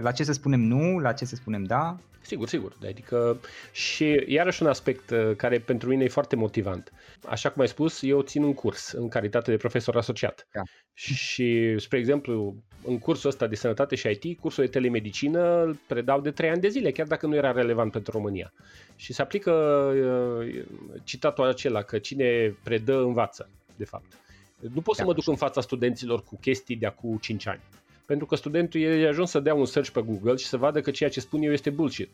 [0.00, 1.98] la ce să spunem nu, la ce să spunem da.
[2.20, 2.76] Sigur, sigur.
[2.88, 3.40] Adică
[3.72, 6.92] și iarăși un aspect uh, care pentru mine e foarte motivant.
[7.26, 10.48] Așa cum ai spus, eu țin un curs în calitate de profesor asociat.
[10.52, 10.62] Da.
[10.94, 16.20] Și, spre exemplu, în cursul ăsta de sănătate și IT, cursul de telemedicină îl predau
[16.20, 18.52] de 3 ani de zile, chiar dacă nu era relevant pentru România.
[18.96, 20.64] Și se aplică uh,
[21.04, 24.18] citatul acela că cine predă învață, de fapt.
[24.60, 27.60] Nu pot să mă duc în fața studenților cu chestii de acum 5 ani.
[28.06, 30.90] Pentru că studentul e ajuns să dea un search pe Google și să vadă că
[30.90, 32.08] ceea ce spun eu este bullshit.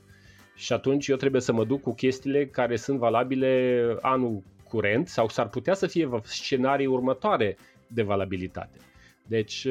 [0.54, 5.28] Și atunci eu trebuie să mă duc cu chestiile care sunt valabile anul curent sau
[5.28, 8.78] s-ar putea să fie scenarii următoare de valabilitate.
[9.26, 9.66] Deci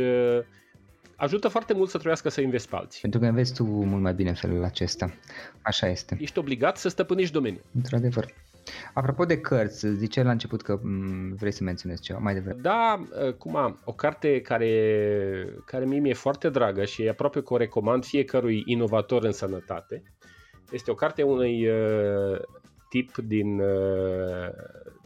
[1.16, 3.02] ajută foarte mult să trebuiască să investi pe alții.
[3.02, 5.14] Pentru că înveți tu mult mai bine în felul acesta.
[5.62, 6.18] Așa este.
[6.20, 7.64] Ești obligat să stăpânești domeniul.
[7.76, 8.34] Într-adevăr.
[8.94, 12.62] Apropo de cărți, ziceai la început că mm, vrei să menționezi ceva mai devreme.
[12.62, 17.58] Da, uh, cum o carte care, care mie mi-e foarte dragă și aproape că o
[17.58, 20.04] recomand fiecărui inovator în sănătate.
[20.72, 22.40] Este o carte unui uh,
[22.90, 24.50] tip din, uh,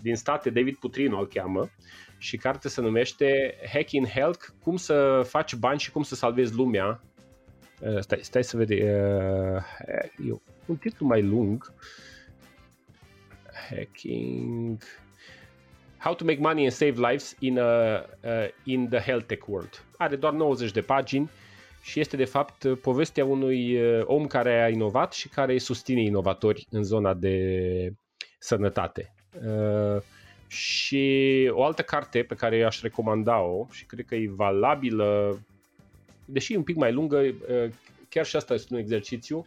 [0.02, 1.70] din state, David Putrino îl cheamă,
[2.18, 7.02] și carte se numește Hacking Health, cum să faci bani și cum să salvezi lumea.
[7.80, 11.74] Uh, stai, stai să vede, uh, e un titlu mai lung.
[11.74, 12.07] Uh,
[13.70, 14.82] hacking.
[15.98, 19.84] How to make money and save lives in, a, uh, in the health tech world.
[19.98, 21.30] Are doar 90 de pagini
[21.82, 26.02] și este de fapt povestea unui uh, om care a inovat și care îi susține
[26.02, 27.94] inovatori în zona de
[28.40, 29.14] sănătate.
[29.46, 30.02] Uh,
[30.48, 35.40] și o altă carte pe care aș recomanda-o și cred că e valabilă,
[36.26, 37.70] deși e un pic mai lungă, uh,
[38.10, 39.46] chiar și asta este un exercițiu,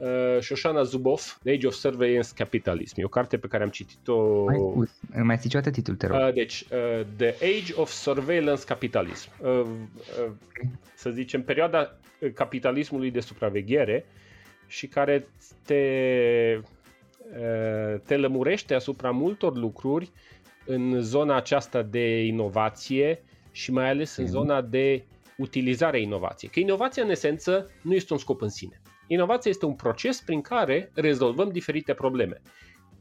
[0.00, 3.00] uh, Shoshana Zuboff, The Age of Surveillance Capitalism.
[3.00, 4.44] E o carte pe care am citit-o...
[4.44, 4.90] Mai, spus,
[5.22, 6.16] mai zici o titlul, te rog.
[6.16, 9.30] Uh, deci, uh, The Age of Surveillance Capitalism.
[9.38, 10.30] Uh, uh,
[10.94, 11.96] să zicem, perioada
[12.34, 14.04] capitalismului de supraveghere
[14.66, 15.28] și care
[15.64, 15.82] te,
[17.40, 20.10] uh, te lămurește asupra multor lucruri
[20.64, 25.04] în zona aceasta de inovație și mai ales în zona de
[25.36, 26.50] utilizare inovației.
[26.50, 28.79] Că inovația, în esență, nu este un scop în sine.
[29.12, 32.40] Inovația este un proces prin care rezolvăm diferite probleme.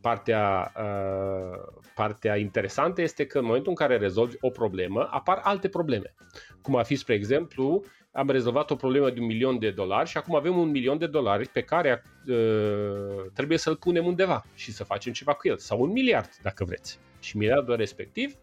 [0.01, 5.69] Partea, uh, partea interesantă este că în momentul în care rezolvi o problemă, apar alte
[5.69, 6.13] probleme.
[6.61, 10.17] Cum ar fi, spre exemplu, am rezolvat o problemă de un milion de dolari și
[10.17, 14.83] acum avem un milion de dolari pe care uh, trebuie să-l punem undeva și să
[14.83, 15.57] facem ceva cu el.
[15.57, 16.99] Sau un miliard, dacă vreți.
[17.19, 18.35] Și miliardul respectiv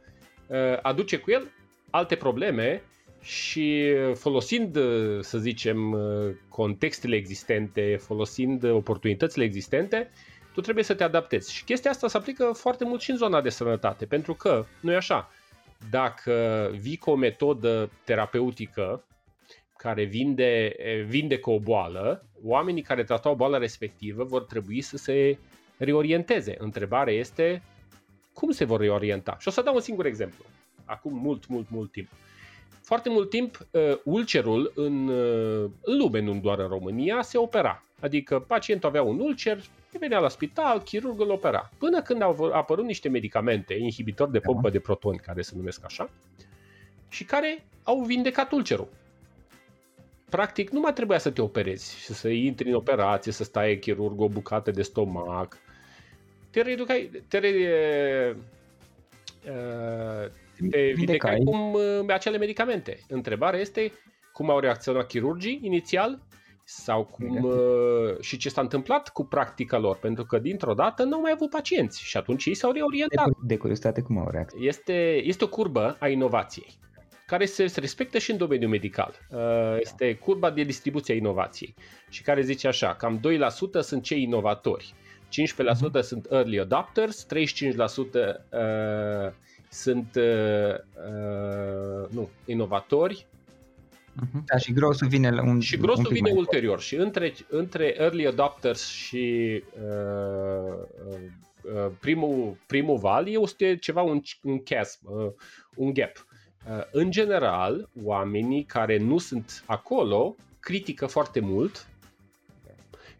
[0.46, 1.50] uh, aduce cu el
[1.90, 2.82] alte probleme
[3.26, 4.78] și folosind,
[5.20, 5.98] să zicem,
[6.48, 10.10] contextele existente, folosind oportunitățile existente,
[10.52, 11.52] tu trebuie să te adaptezi.
[11.52, 14.92] Și chestia asta se aplică foarte mult și în zona de sănătate, pentru că, nu
[14.92, 15.30] e așa,
[15.90, 19.04] dacă vii cu o metodă terapeutică
[19.76, 25.38] care vinde, vinde cu o boală, oamenii care tratau boala respectivă vor trebui să se
[25.76, 26.54] reorienteze.
[26.58, 27.62] Întrebarea este
[28.32, 29.36] cum se vor reorienta.
[29.40, 30.44] Și o să dau un singur exemplu.
[30.84, 32.08] Acum mult, mult, mult timp.
[32.12, 32.35] Uh,
[32.82, 37.82] foarte mult timp uh, ulcerul în, uh, în lume, nu doar în România, se opera.
[38.00, 39.60] Adică pacientul avea un ulcer,
[39.98, 41.70] venea la spital, chirurgul îl opera.
[41.78, 46.10] Până când au apărut niște medicamente, inhibitori de pompă de protoni, care se numesc așa,
[47.08, 48.88] și care au vindecat ulcerul.
[50.28, 54.20] Practic, nu mai trebuia să te operezi și să intri în operație, să stai chirurg
[54.20, 55.58] o bucată de stomac.
[56.50, 57.50] Te reeducai, te re,
[59.46, 60.30] uh,
[60.70, 62.98] te vindecai cum uh, acele medicamente.
[63.08, 63.92] Întrebarea este
[64.32, 66.26] cum au reacționat chirurgii inițial,
[66.68, 71.14] sau cum uh, și ce s-a întâmplat cu practica lor, pentru că dintr-o dată nu
[71.14, 73.26] au mai avut pacienți și atunci ei s-au reorientat.
[73.26, 74.66] De, de curiozitate, cum au reacționat?
[74.66, 76.78] Este, este o curbă a inovației
[77.26, 79.14] care se respectă și în domeniul medical.
[79.30, 81.74] Uh, este curba de distribuție a inovației
[82.08, 83.20] și care zice așa, cam
[83.78, 86.00] 2% sunt cei inovatori, 15% uh-huh.
[86.00, 87.34] sunt early adopters, 35% uh,
[89.76, 90.74] sunt uh,
[91.08, 93.26] uh, nu, inovatori,
[94.16, 94.44] Uh-huh.
[94.44, 96.80] Da, și grosul vine la un Și grosul un vine ulterior.
[96.80, 100.74] Și între, între early adopters și uh,
[101.62, 105.32] uh, primul, primul val este ceva un, un chasm, uh,
[105.74, 106.26] un gap.
[106.68, 111.88] Uh, în general, oamenii care nu sunt acolo critică foarte mult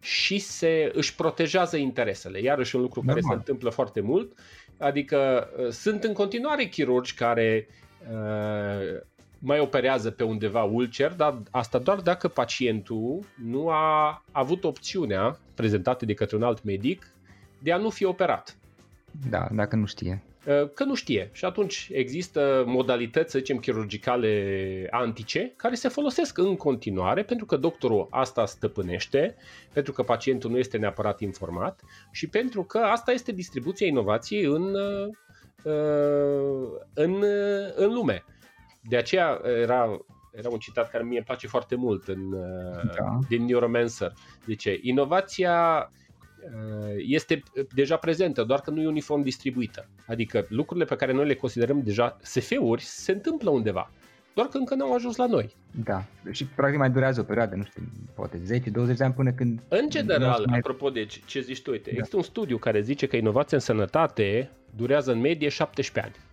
[0.00, 2.40] și se, își protejează interesele.
[2.40, 3.22] Iarăși un lucru Normal.
[3.22, 4.32] care se întâmplă foarte mult.
[4.78, 7.68] Adică uh, sunt în continuare chirurgi care
[8.10, 9.00] uh,
[9.38, 16.04] mai operează pe undeva ulcer, dar asta doar dacă pacientul nu a avut opțiunea prezentată
[16.04, 17.10] de către un alt medic
[17.58, 18.56] de a nu fi operat.
[19.30, 20.22] Da, dacă nu știe.
[20.46, 21.30] Uh, că nu știe.
[21.32, 27.56] Și atunci există modalități, să zicem, chirurgicale antice care se folosesc în continuare pentru că
[27.56, 29.36] doctorul asta stăpânește,
[29.72, 31.80] pentru că pacientul nu este neapărat informat
[32.10, 35.08] și pentru că asta este distribuția inovației în, uh,
[36.94, 37.24] în,
[37.74, 38.24] în lume.
[38.82, 39.98] De aceea era,
[40.32, 42.30] era un citat care mie îmi place foarte mult în,
[42.96, 43.18] da.
[43.28, 44.12] din Neuromancer.
[44.44, 46.05] Zice, inovația uh,
[46.96, 47.42] este
[47.74, 49.88] deja prezentă, doar că nu e uniform distribuită.
[50.06, 53.90] Adică lucrurile pe care noi le considerăm deja SF-uri se întâmplă undeva,
[54.34, 55.54] doar că încă nu au ajuns la noi.
[55.84, 57.82] Da, și practic mai durează o perioadă, nu știu,
[58.14, 59.60] poate 10-20 de ani până când...
[59.68, 60.58] În general, mai...
[60.58, 61.96] apropo de ce zici tu, uite, da.
[61.96, 66.24] există un studiu care zice că inovația în sănătate durează în medie 17 ani.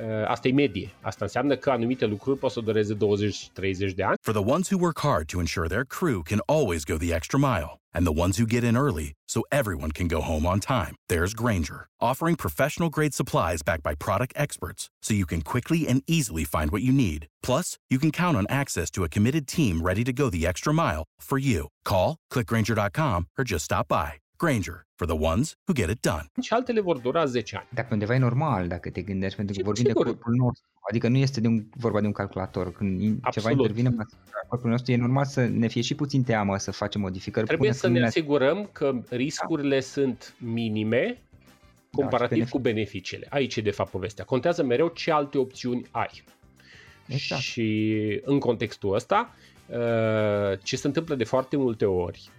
[0.00, 0.90] Uh, asta e medie.
[1.00, 2.98] Asta înseamnă că anumite lucruri pot să dureze 20-30
[3.94, 4.16] de ani.
[4.22, 7.38] For the ones who work hard to ensure their crew can always go the extra
[7.38, 10.94] mile and the ones who get in early so everyone can go home on time.
[11.08, 16.02] There's Granger, offering professional grade supplies backed by product experts so you can quickly and
[16.06, 17.26] easily find what you need.
[17.42, 20.72] Plus, you can count on access to a committed team ready to go the extra
[20.72, 21.68] mile for you.
[21.84, 24.14] Call, clickgranger.com or just stop by.
[24.44, 26.24] Granger, for the ones who get it done.
[26.40, 27.68] Și altele vor dura 10 ani.
[27.70, 30.04] Dacă undeva e normal, dacă te gândești, pentru că vorbim sigur.
[30.04, 30.68] de corpul nostru.
[30.90, 32.72] Adică nu este de un, vorba de un calculator.
[32.72, 33.32] Când Absolut.
[33.32, 33.96] ceva intervine în
[34.48, 37.46] corpul nostru, e normal să ne fie și puțin teamă să facem modificări.
[37.46, 39.80] Trebuie să ne asigurăm că riscurile da.
[39.80, 41.22] sunt minime
[41.92, 43.26] comparativ da, cu beneficiile.
[43.30, 44.24] Aici e de fapt povestea.
[44.24, 46.24] Contează mereu ce alte opțiuni ai.
[47.06, 47.40] Exact.
[47.40, 49.34] Și în contextul ăsta,
[49.66, 52.30] uh, ce se întâmplă de foarte multe ori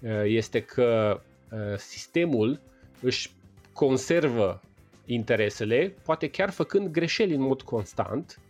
[0.00, 1.29] uh, este că Uh,
[1.76, 2.60] sistemul
[3.00, 3.30] își
[3.72, 4.60] conservă
[5.04, 8.40] interesele, poate chiar făcând greșeli în mod constant,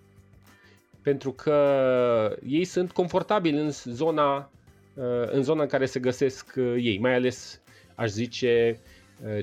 [1.03, 4.51] pentru că ei sunt confortabili în zona,
[4.95, 7.63] uh, în zona în care se găsesc uh, ei, mai ales,
[7.95, 8.81] aș zice,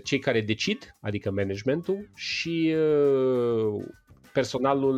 [0.03, 2.75] cei care decid, adică managementul, și
[4.33, 4.95] personalul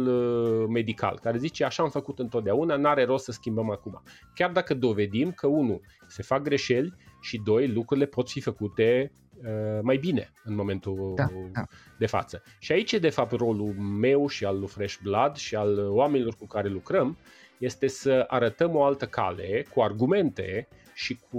[0.69, 4.02] medical, care zice așa am făcut întotdeauna, n-are rost să schimbăm acum.
[4.36, 9.79] Chiar dacă dovedim că, unul, se fac greșeli și doi, lucrurile pot fi făcute uh,
[9.82, 11.63] mai bine în momentul da, da.
[11.97, 12.43] de față.
[12.60, 16.36] Și aici e de fapt rolul meu și al lui Fresh Blood și al oamenilor
[16.36, 17.17] cu care lucrăm,
[17.58, 21.38] este să arătăm o altă cale cu argumente și cu,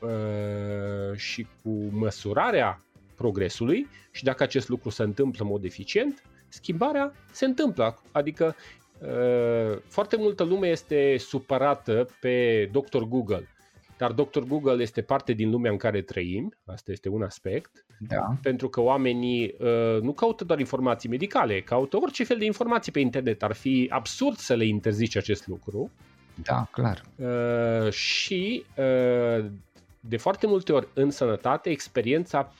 [0.00, 2.84] uh, și cu măsurarea
[3.16, 8.02] progresului și dacă acest lucru se întâmplă în mod eficient, schimbarea se întâmplă.
[8.12, 8.56] Adică
[8.98, 12.98] uh, foarte multă lume este supărată pe Dr.
[12.98, 13.48] Google
[14.02, 14.40] dar Dr.
[14.40, 18.36] Google este parte din lumea în care trăim, asta este un aspect, da.
[18.42, 23.00] pentru că oamenii uh, nu caută doar informații medicale, caută orice fel de informații pe
[23.00, 23.42] internet.
[23.42, 25.90] Ar fi absurd să le interzici acest lucru.
[26.42, 27.02] Da, clar.
[27.16, 29.44] Uh, și uh,
[30.00, 32.52] de foarte multe ori în sănătate, experiența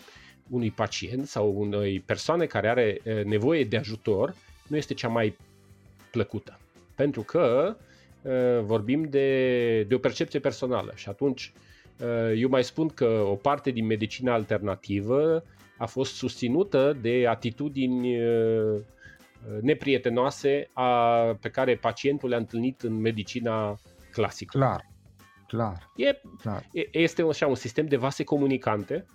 [0.49, 4.35] unui pacient sau unei persoane care are uh, nevoie de ajutor
[4.67, 5.37] nu este cea mai
[6.11, 6.59] plăcută.
[6.95, 7.92] Pentru că uh, Uh,
[8.63, 11.53] vorbim de, de o percepție personală și atunci
[12.01, 15.45] uh, eu mai spun că o parte din medicina alternativă
[15.79, 18.81] a fost susținută de atitudini uh,
[19.61, 23.79] neprietenoase a, pe care pacientul le-a întâlnit în medicina
[24.13, 24.59] clasică.
[24.59, 24.91] Clar,
[25.47, 25.91] clar.
[25.97, 26.69] E, clar.
[26.91, 29.07] Este așa un sistem de vase comunicante.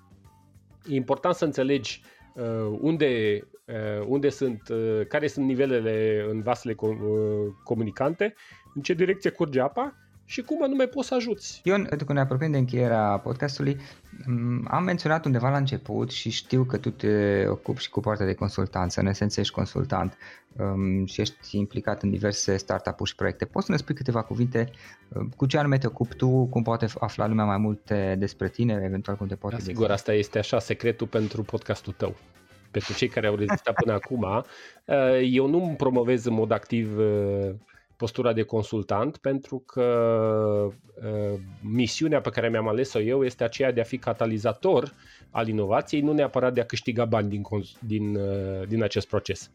[0.89, 2.01] E important să înțelegi
[2.33, 8.33] uh, unde, uh, unde sunt, uh, care sunt nivelele în vasele com- uh, comunicante
[8.77, 9.95] în ce direcție curge apa
[10.29, 11.61] și cum anume poți să ajuți.
[11.63, 13.77] Ion, pentru că ne apropiem de încheierea podcastului,
[14.67, 18.33] am menționat undeva la început și știu că tu te ocupi și cu partea de
[18.33, 20.17] consultanță, în esență ești consultant
[20.57, 23.45] um, și ești implicat în diverse startup-uri și proiecte.
[23.45, 24.71] Poți să ne spui câteva cuvinte
[25.07, 28.81] um, cu ce anume te ocupi tu, cum poate afla lumea mai multe despre tine,
[28.83, 29.55] eventual cum te poate...
[29.55, 32.15] Da, sigur, asta este așa secretul pentru podcastul tău
[32.71, 34.95] pentru cei care au rezistat până acum, uh,
[35.31, 37.49] eu nu promovez în mod activ uh,
[37.97, 39.83] postura de consultant pentru că
[40.95, 44.93] uh, misiunea pe care mi-am ales-o eu este aceea de a fi catalizator
[45.31, 47.41] al inovației, nu neapărat de a câștiga bani din,
[47.79, 48.19] din,
[48.67, 49.51] din acest proces.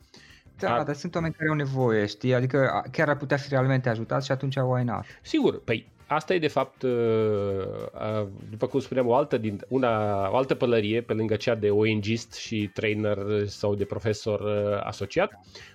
[0.59, 2.35] Da, dar, dar sunt oameni care au nevoie, știi?
[2.35, 5.05] Adică chiar ar putea fi realmente ajutat și atunci why not?
[5.23, 10.31] Sigur, păi asta e de fapt, uh, uh, după cum spuneam, o altă, din, una,
[10.31, 15.33] o altă pălărie pe lângă cea de ONGist și trainer sau de profesor uh, asociat,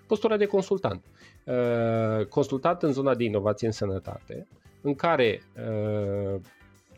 [0.07, 1.03] postura de consultant.
[2.29, 4.47] Consultat în zona de inovație în sănătate,
[4.81, 5.41] în care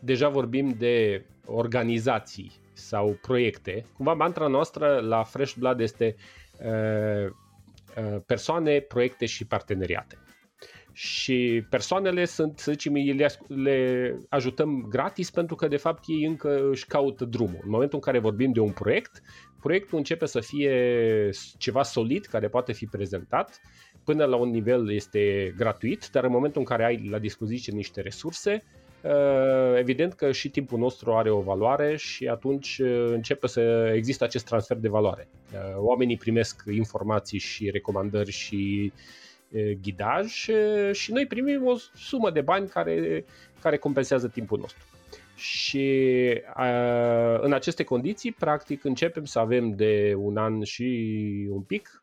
[0.00, 3.84] deja vorbim de organizații sau proiecte.
[3.96, 6.16] Cumva mantra noastră la Fresh Blood este
[8.26, 10.18] persoane, proiecte și parteneriate
[11.02, 16.68] și persoanele sunt, să zicem, le, le ajutăm gratis pentru că de fapt ei încă
[16.70, 17.60] își caută drumul.
[17.62, 19.22] În momentul în care vorbim de un proiect,
[19.60, 23.60] proiectul începe să fie ceva solid care poate fi prezentat,
[24.04, 28.00] până la un nivel este gratuit, dar în momentul în care ai la dispoziție niște
[28.00, 28.62] resurse,
[29.02, 34.24] uh, evident că și timpul nostru are o valoare și atunci uh, începe să există
[34.24, 35.28] acest transfer de valoare.
[35.52, 38.92] Uh, oamenii primesc informații și recomandări și
[39.82, 40.48] ghidaj
[40.92, 43.24] și noi primim o sumă de bani care,
[43.60, 44.84] care compensează timpul nostru.
[45.34, 46.18] Și
[47.40, 52.02] în aceste condiții, practic, începem să avem de un an și un pic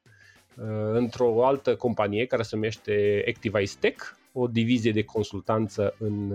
[0.91, 6.33] într-o altă companie care se numește Activize Tech, o divizie de consultanță în,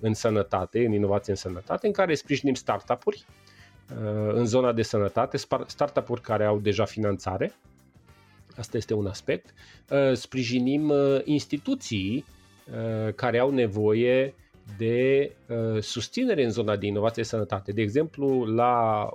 [0.00, 3.24] în sănătate, în inovație în sănătate, în care sprijinim startup-uri
[4.32, 7.52] în zona de sănătate, startup-uri care au deja finanțare
[8.60, 9.54] Asta este un aspect.
[9.90, 12.24] Uh, sprijinim uh, instituții
[12.70, 14.34] uh, care au nevoie
[14.78, 15.32] de
[15.80, 17.72] susținere în zona de inovație și sănătate.
[17.72, 19.06] De exemplu, la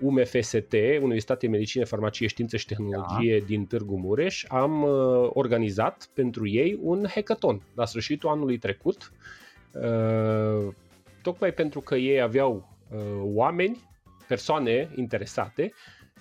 [0.00, 3.44] UMFST, Universitatea de Medicină, Farmacie, Știință și Tehnologie da.
[3.44, 4.82] din Târgu Mureș, am
[5.32, 9.12] organizat pentru ei un hackathon la sfârșitul anului trecut,
[11.22, 12.68] tocmai pentru că ei aveau
[13.22, 13.88] oameni,
[14.28, 15.72] persoane interesate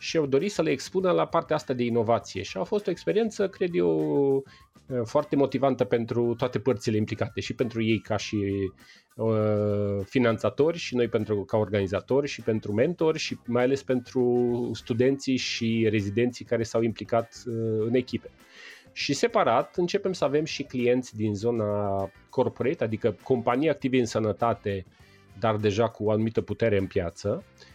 [0.01, 2.91] și au dorit să le expună la partea asta de inovație și a fost o
[2.91, 4.43] experiență, cred eu,
[5.03, 8.71] foarte motivantă pentru toate părțile implicate și pentru ei ca și
[9.15, 15.37] uh, finanțatori și noi pentru ca organizatori și pentru mentori și mai ales pentru studenții
[15.37, 17.53] și rezidenții care s-au implicat uh,
[17.87, 18.29] în echipe.
[18.93, 24.85] Și separat începem să avem și clienți din zona corporate, adică companii active în sănătate,
[25.39, 27.70] dar deja cu o anumită putere în piață, Uh,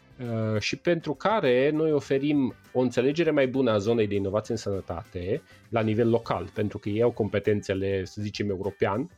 [0.59, 5.43] și pentru care noi oferim o înțelegere mai bună a zonei de inovație în sănătate
[5.69, 9.11] la nivel local, pentru că ei au competențele, să zicem, european,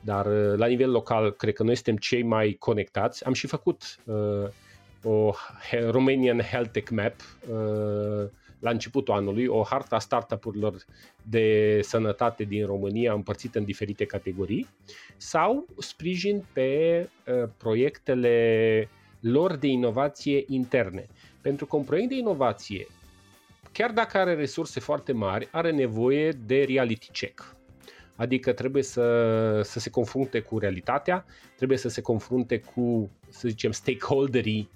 [0.00, 3.24] dar uh, la nivel local cred că noi suntem cei mai conectați.
[3.24, 4.48] Am și făcut uh,
[5.02, 5.32] o
[5.90, 7.14] Romanian Health Tech Map
[7.48, 10.74] uh, la începutul anului, o harta startup-urilor
[11.22, 14.68] de sănătate din România împărțită în diferite categorii
[15.16, 18.88] sau sprijin pe uh, proiectele
[19.24, 21.06] lor de inovație interne.
[21.40, 22.86] Pentru că un proiect de inovație,
[23.72, 27.56] chiar dacă are resurse foarte mari, are nevoie de reality check.
[28.16, 31.24] Adică trebuie să, să se confrunte cu realitatea,
[31.56, 34.70] trebuie să se confrunte cu, să zicem, stakeholderii,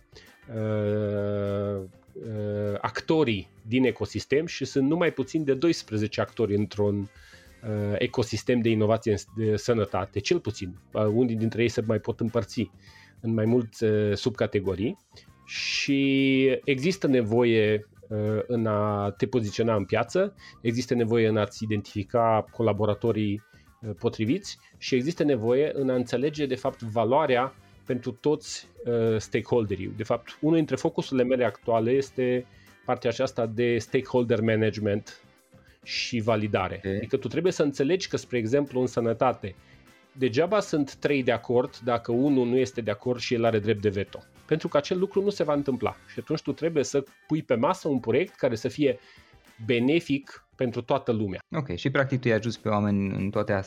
[0.55, 1.83] uh,
[2.13, 8.69] uh, actorii din ecosistem și sunt numai puțin de 12 actori într-un uh, ecosistem de
[8.69, 10.79] inovație de sănătate, cel puțin.
[10.93, 12.71] Uh, unii dintre ei se mai pot împărți
[13.21, 14.99] în mai multe uh, subcategorii
[15.47, 22.45] și există nevoie uh, în a te poziționa în piață, există nevoie în a-ți identifica
[22.51, 23.43] colaboratorii
[23.81, 27.55] uh, potriviți și există nevoie în a înțelege de fapt valoarea
[27.87, 28.69] pentru toți
[29.17, 29.93] stakeholderii.
[29.97, 32.47] De fapt, unul dintre focusurile mele actuale este
[32.85, 35.23] partea aceasta de stakeholder management
[35.83, 36.81] și validare.
[36.85, 36.97] Okay.
[36.97, 39.55] Adică tu trebuie să înțelegi că, spre exemplu, în sănătate,
[40.19, 43.83] degeaba sunt trei de acord dacă unul nu este de acord și el are drept
[43.83, 44.19] de veto.
[44.47, 45.97] Pentru că acel lucru nu se va întâmpla.
[46.13, 48.99] Și atunci tu trebuie să pui pe masă un proiect care să fie
[49.67, 51.39] benefic pentru toată lumea.
[51.57, 53.61] Ok, și practic tu ai ajuns pe oameni în toate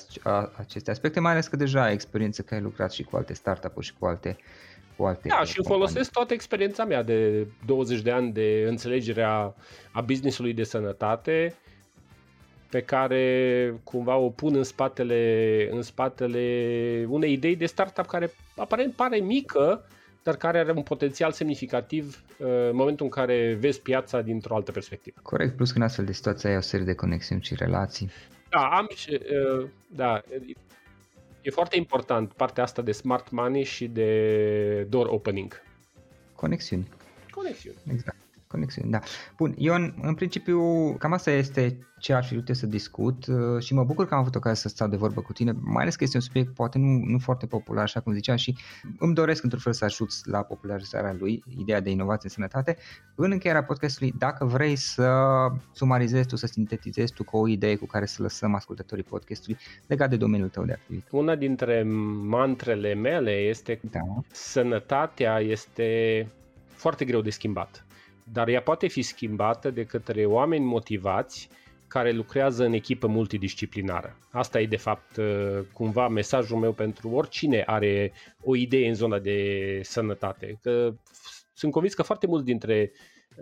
[0.57, 3.85] aceste aspecte, mai ales că deja ai experiență că ai lucrat și cu alte startup-uri
[3.85, 4.37] și cu alte
[4.97, 5.77] cu alte Da, și companii.
[5.77, 9.53] folosesc toată experiența mea de 20 de ani de înțelegere a,
[9.91, 11.55] a business-ului de sănătate
[12.71, 18.93] pe care cumva o pun în spatele, în spatele unei idei de startup care aparent
[18.93, 19.85] pare mică,
[20.23, 24.71] dar care are un potențial semnificativ uh, în momentul în care vezi piața dintr-o altă
[24.71, 25.19] perspectivă.
[25.21, 28.11] Corect, plus că în astfel de situații ai o serie de conexiuni și relații.
[28.49, 29.19] Da, am și,
[29.59, 30.21] uh, da,
[31.41, 35.61] e foarte important partea asta de smart money și de door opening.
[36.35, 36.87] Conexiuni.
[37.31, 37.77] Conexiuni.
[37.91, 38.20] Exact
[38.51, 38.99] conexiuni, da.
[39.37, 40.61] Bun, Ion, în principiu,
[40.93, 44.19] cam asta este ce aș fi vrut să discut uh, și mă bucur că am
[44.19, 46.77] avut ocazia să stau de vorbă cu tine, mai ales că este un subiect poate
[46.77, 48.55] nu, nu foarte popular, așa cum ziceam, și
[48.99, 52.77] îmi doresc într-un fel să ajut la popularizarea lui, ideea de inovație în sănătate.
[53.15, 55.11] În încheierea podcastului, dacă vrei să
[55.73, 60.09] sumarizezi tu, să sintetizezi tu cu o idee cu care să lăsăm ascultătorii podcastului legat
[60.09, 61.15] de domeniul tău de activitate.
[61.15, 61.83] Una dintre
[62.23, 63.99] mantrele mele este da.
[64.31, 66.27] sănătatea este
[66.67, 67.85] foarte greu de schimbat
[68.23, 71.49] dar ea poate fi schimbată de către oameni motivați
[71.87, 74.17] care lucrează în echipă multidisciplinară.
[74.31, 78.13] Asta e de fapt uh, cumva mesajul meu pentru oricine are
[78.43, 80.59] o idee în zona de sănătate.
[80.61, 80.93] Că
[81.53, 82.91] sunt convins că foarte mulți dintre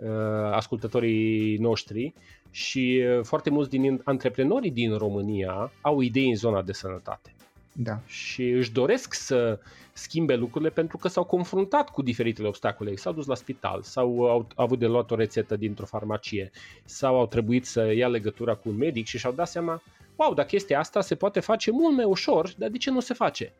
[0.02, 0.10] uh,
[0.52, 2.14] ascultătorii noștri
[2.50, 7.34] și uh, foarte mulți din antreprenorii din România au idei în zona de sănătate.
[7.72, 8.00] Da.
[8.06, 9.58] Și își doresc să
[9.92, 12.96] schimbe lucrurile pentru că s-au confruntat cu diferitele obstacole.
[12.96, 16.50] S-au dus la spital, sau au avut de luat o rețetă dintr-o farmacie,
[16.84, 19.82] sau au trebuit să ia legătura cu un medic și și-au dat seama,
[20.16, 23.14] wow, dacă chestia asta se poate face mult mai ușor, dar de ce nu se
[23.14, 23.52] face?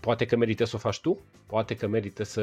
[0.00, 2.42] Poate că merită să o faci tu, poate că merită să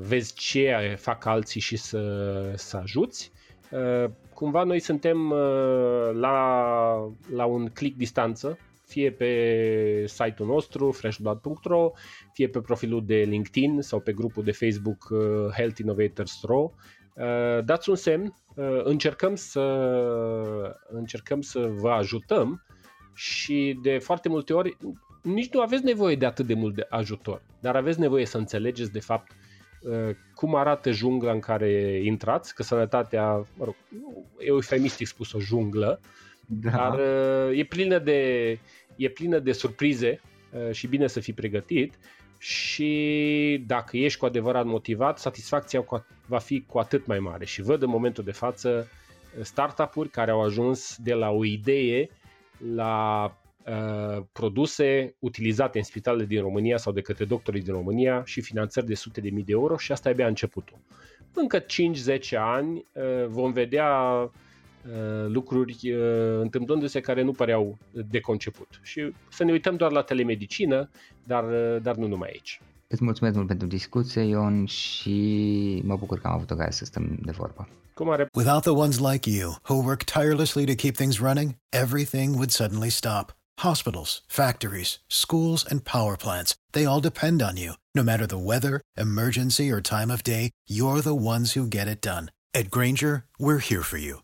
[0.00, 3.32] vezi ce fac alții și să, să ajuți.
[3.70, 11.92] Uh, cumva noi suntem uh, la, la un click distanță fie pe site-ul nostru freshblood.ro,
[12.32, 16.72] fie pe profilul de LinkedIn sau pe grupul de Facebook uh, Health Innovators Ro.
[17.14, 19.60] Uh, dați un semn, uh, încercăm să,
[20.88, 22.64] încercăm să vă ajutăm
[23.14, 24.76] și de foarte multe ori
[25.22, 28.92] nici nu aveți nevoie de atât de mult de ajutor, dar aveți nevoie să înțelegeți
[28.92, 29.32] de fapt
[30.34, 33.74] cum arată jungla în care intrați, că sănătatea, mă rog,
[34.38, 36.08] e eufemistic spus o junglă, da.
[36.46, 36.98] Dar
[37.52, 38.58] e plină de
[38.96, 40.20] e plină de surprize
[40.52, 41.98] uh, și bine să fii pregătit.
[42.38, 45.84] Și dacă ești cu adevărat motivat, satisfacția
[46.26, 47.44] va fi cu atât mai mare.
[47.44, 48.88] Și văd în momentul de față
[49.38, 52.08] uh, startup-uri care au ajuns de la o idee
[52.74, 53.24] la
[53.66, 58.86] uh, produse utilizate în spitalele din România sau de către doctorii din România și finanțări
[58.86, 60.78] de sute de mii de euro și asta e abia începutul.
[61.34, 61.64] Încă 5-10
[62.36, 63.88] ani uh, vom vedea
[64.24, 64.30] Uh,
[65.28, 67.78] lucruri uh, întâmplându-se care nu păreau
[68.10, 68.68] de conceput.
[68.82, 70.90] Și să ne uităm doar la telemedicină,
[71.24, 72.60] dar, uh, dar nu numai aici.
[72.86, 77.18] Îți mulțumesc mult pentru discuție, Ion, și mă bucur că am avut ocazia să stăm
[77.22, 77.68] de vorbă.
[77.94, 78.28] Cum are?
[78.34, 82.90] Without the ones like you, who work tirelessly to keep things running, everything would suddenly
[82.90, 83.32] stop.
[83.60, 87.72] Hospitals, factories, schools, and power plants, they all depend on you.
[87.94, 92.00] No matter the weather, emergency, or time of day, you're the ones who get it
[92.00, 92.30] done.
[92.52, 94.23] At Granger, we're here for you